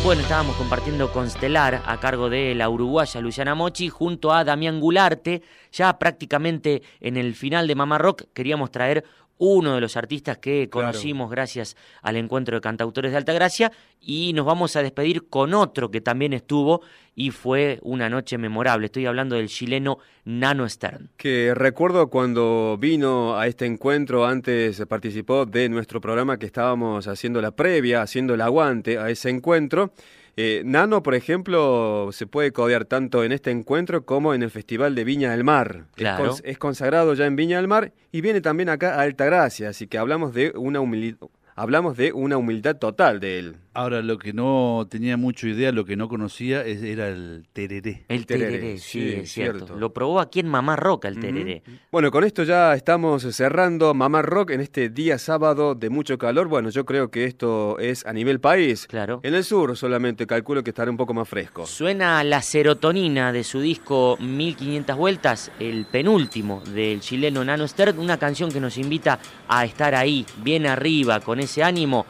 Bueno, 0.04 0.22
estábamos 0.22 0.54
compartiendo 0.54 1.12
Constelar 1.12 1.82
a 1.84 1.98
cargo 1.98 2.30
de 2.30 2.54
la 2.54 2.68
uruguaya 2.68 3.20
Luciana 3.20 3.56
Mochi 3.56 3.88
junto 3.88 4.32
a 4.32 4.44
Damián 4.44 4.78
Gularte. 4.78 5.42
Ya 5.72 5.98
prácticamente 5.98 6.82
en 7.00 7.16
el 7.16 7.34
final 7.34 7.66
de 7.66 7.74
Mamá 7.74 7.98
Rock 7.98 8.22
queríamos 8.32 8.70
traer 8.70 9.04
uno 9.38 9.74
de 9.74 9.80
los 9.80 9.96
artistas 9.96 10.38
que 10.38 10.68
Claro. 10.70 10.88
conocimos 10.88 11.30
gracias 11.30 11.76
al 12.02 12.16
encuentro 12.16 12.56
de 12.56 12.60
cantautores 12.60 13.12
de 13.12 13.18
Altagracia 13.18 13.70
y 14.00 14.32
nos 14.34 14.46
vamos 14.46 14.76
a 14.76 14.82
despedir 14.82 15.28
con 15.28 15.52
otro 15.54 15.90
que 15.90 16.00
también 16.00 16.32
estuvo 16.32 16.80
y 17.14 17.30
fue 17.30 17.78
una 17.82 18.08
noche 18.10 18.36
memorable. 18.38 18.86
Estoy 18.86 19.06
hablando 19.06 19.36
del 19.36 19.48
chileno 19.48 19.98
Nano 20.24 20.68
Stern. 20.68 21.10
Que 21.16 21.54
recuerdo 21.54 22.08
cuando 22.08 22.76
vino 22.78 23.36
a 23.38 23.46
este 23.46 23.64
encuentro, 23.66 24.26
antes 24.26 24.82
participó 24.86 25.46
de 25.46 25.68
nuestro 25.68 26.00
programa 26.00 26.38
que 26.38 26.46
estábamos 26.46 27.08
haciendo 27.08 27.40
la 27.40 27.52
previa, 27.52 28.02
haciendo 28.02 28.34
el 28.34 28.40
aguante 28.42 28.98
a 28.98 29.08
ese 29.10 29.30
encuentro. 29.30 29.92
Eh, 30.38 30.62
Nano, 30.66 31.02
por 31.02 31.14
ejemplo, 31.14 32.10
se 32.12 32.26
puede 32.26 32.52
codear 32.52 32.84
tanto 32.84 33.24
en 33.24 33.32
este 33.32 33.50
encuentro 33.50 34.04
como 34.04 34.34
en 34.34 34.42
el 34.42 34.50
Festival 34.50 34.94
de 34.94 35.04
Viña 35.04 35.30
del 35.30 35.44
Mar. 35.44 35.86
Es 35.88 35.94
Claro. 35.94 36.34
Es, 36.44 36.58
consagrado 36.58 37.14
ya 37.14 37.24
en 37.24 37.36
Viña 37.36 37.56
del 37.56 37.68
Mar 37.68 37.92
y 38.12 38.20
viene 38.20 38.42
también 38.42 38.68
acá 38.68 38.96
a 38.96 39.02
Altagracia, 39.02 39.70
así 39.70 39.86
que 39.86 39.96
hablamos 39.96 40.34
de 40.34 40.52
una 40.54 40.80
humildad, 40.80 41.28
hablamos 41.54 41.96
de 41.96 42.12
una 42.12 42.36
humildad 42.36 42.76
total 42.76 43.18
de 43.18 43.38
él. 43.38 43.56
Ahora, 43.76 44.00
lo 44.00 44.16
que 44.18 44.32
no 44.32 44.86
tenía 44.88 45.18
mucho 45.18 45.46
idea, 45.46 45.70
lo 45.70 45.84
que 45.84 45.96
no 45.96 46.08
conocía, 46.08 46.64
es- 46.64 46.82
era 46.82 47.08
el 47.08 47.44
tereré. 47.52 48.06
El 48.08 48.24
tereré, 48.24 48.78
sí, 48.78 49.06
es 49.20 49.30
cierto. 49.30 49.76
Lo 49.76 49.92
probó 49.92 50.18
aquí 50.18 50.40
en 50.40 50.48
Mamá 50.48 50.76
Roca 50.76 51.08
el 51.08 51.20
tereré. 51.20 51.62
Bueno, 51.92 52.10
con 52.10 52.24
esto 52.24 52.42
ya 52.42 52.72
estamos 52.74 53.22
cerrando 53.36 53.92
Mamá 53.92 54.22
Rock 54.22 54.52
en 54.52 54.62
este 54.62 54.88
día 54.88 55.18
sábado 55.18 55.74
de 55.74 55.90
mucho 55.90 56.16
calor. 56.16 56.48
Bueno, 56.48 56.70
yo 56.70 56.86
creo 56.86 57.10
que 57.10 57.24
esto 57.26 57.78
es 57.78 58.06
a 58.06 58.14
nivel 58.14 58.40
país. 58.40 58.86
Claro. 58.86 59.20
En 59.22 59.34
el 59.34 59.44
sur 59.44 59.76
solamente 59.76 60.26
calculo 60.26 60.64
que 60.64 60.70
estará 60.70 60.90
un 60.90 60.96
poco 60.96 61.12
más 61.12 61.28
fresco. 61.28 61.66
Suena 61.66 62.24
la 62.24 62.40
serotonina 62.40 63.30
de 63.30 63.44
su 63.44 63.60
disco 63.60 64.16
1500 64.20 64.96
vueltas, 64.96 65.50
el 65.60 65.84
penúltimo 65.84 66.62
del 66.72 67.00
chileno 67.00 67.44
Nano 67.44 67.68
Stern, 67.68 67.98
una 67.98 68.16
canción 68.16 68.50
que 68.50 68.58
nos 68.60 68.78
invita 68.78 69.18
a 69.48 69.66
estar 69.66 69.94
ahí, 69.94 70.24
bien 70.42 70.66
arriba, 70.66 71.20
con 71.20 71.40
ese 71.40 71.62
ánimo. 71.62 72.06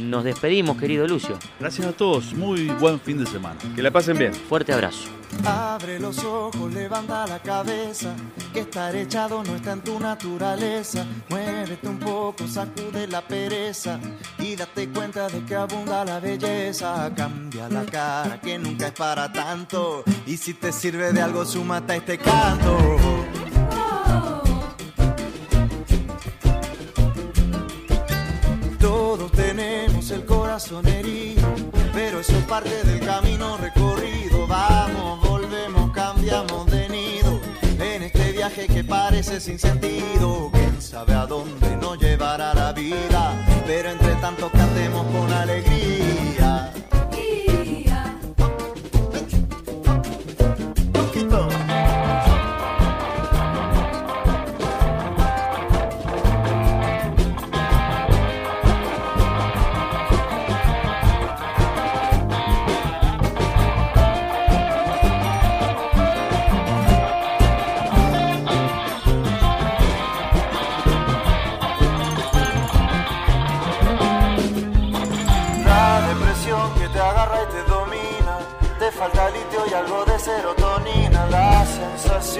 Nos 0.00 0.24
despedimos, 0.24 0.78
querido 0.78 1.06
Lucio. 1.06 1.38
Gracias 1.58 1.86
a 1.86 1.92
todos, 1.92 2.32
muy 2.34 2.68
buen 2.68 2.98
fin 3.00 3.18
de 3.18 3.26
semana. 3.26 3.58
Que 3.74 3.82
la 3.82 3.90
pasen 3.90 4.16
bien. 4.16 4.32
Fuerte 4.34 4.72
abrazo. 4.72 5.08
Abre 5.44 6.00
los 6.00 6.18
ojos, 6.24 6.72
levanta 6.72 7.26
la 7.26 7.38
cabeza, 7.38 8.14
que 8.52 8.60
estar 8.60 8.94
echado 8.96 9.44
no 9.44 9.54
está 9.54 9.72
en 9.72 9.80
tu 9.82 10.00
naturaleza. 10.00 11.06
Muévete 11.28 11.88
un 11.88 11.98
poco, 11.98 12.48
sacude 12.48 13.06
la 13.06 13.22
pereza 13.22 14.00
y 14.38 14.56
date 14.56 14.88
cuenta 14.88 15.28
de 15.28 15.44
que 15.44 15.54
abunda 15.54 16.04
la 16.04 16.18
belleza. 16.18 17.12
Cambia 17.14 17.68
la 17.68 17.84
cara, 17.84 18.40
que 18.40 18.58
nunca 18.58 18.88
es 18.88 18.92
para 18.92 19.32
tanto. 19.32 20.02
Y 20.26 20.36
si 20.36 20.54
te 20.54 20.72
sirve 20.72 21.12
de 21.12 21.22
algo, 21.22 21.44
súmate 21.44 21.92
a 21.92 21.96
este 21.96 22.18
canto. 22.18 23.19
Pero 31.94 32.20
eso 32.20 32.36
es 32.36 32.44
parte 32.44 32.84
del 32.84 33.00
camino 33.00 33.56
recorrido. 33.56 34.46
Vamos, 34.46 35.20
volvemos, 35.26 35.90
cambiamos 35.92 36.66
de 36.66 36.88
nido. 36.88 37.40
En 37.78 38.02
este 38.02 38.32
viaje 38.32 38.66
que 38.66 38.84
parece 38.84 39.40
sin 39.40 39.58
sentido, 39.58 40.50
quién 40.52 40.82
sabe 40.82 41.14
a 41.14 41.24
dónde 41.26 41.76
nos 41.76 41.98
llevará 41.98 42.52
la 42.52 42.72
vida. 42.72 43.32
Pero 43.66 43.90
entre 43.90 44.14
tanto 44.16 44.50
cantemos 44.50 45.06
con 45.06 45.32
alegría. 45.32 46.39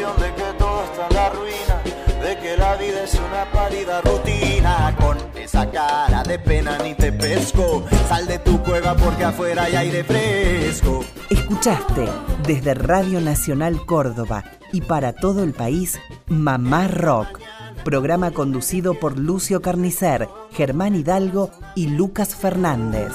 Sensación 0.01 0.17
de 0.21 0.35
que 0.35 0.59
todo 0.59 0.85
está 0.85 1.07
en 1.09 1.15
la 1.15 1.29
ruina, 1.31 2.23
de 2.23 2.39
que 2.39 2.57
la 2.57 2.77
vida 2.77 3.05
es 3.05 3.15
una 3.15 3.51
pálida 3.53 4.01
rutina, 4.01 4.97
con 4.99 5.17
esa 5.37 5.71
cara 5.71 6.23
de 6.23 6.39
pena 6.39 6.79
ni 6.79 6.95
te 6.95 7.13
pesco, 7.13 7.85
sal 8.09 8.27
de 8.27 8.39
tu 8.39 8.63
cueva 8.63 8.95
porque 8.95 9.25
afuera 9.25 9.65
hay 9.65 9.77
aire 9.77 10.05
fresco. 10.05 11.05
Escuchaste 11.29 12.09
desde 12.47 12.75
Radio 12.75 13.21
Nacional 13.21 13.85
Córdoba 13.85 14.45
y 14.73 14.83
para 14.83 15.13
todo 15.13 15.43
el 15.43 15.53
país 15.53 15.99
Mamá 16.27 16.89
Rock, 16.89 17.39
programa 17.85 18.31
conducido 18.31 18.95
por 18.95 19.19
Lucio 19.19 19.61
Carnicer, 19.61 20.29
Germán 20.53 20.95
Hidalgo 20.95 21.51
y 21.75 21.89
Lucas 21.89 22.35
Fernández. 22.35 23.13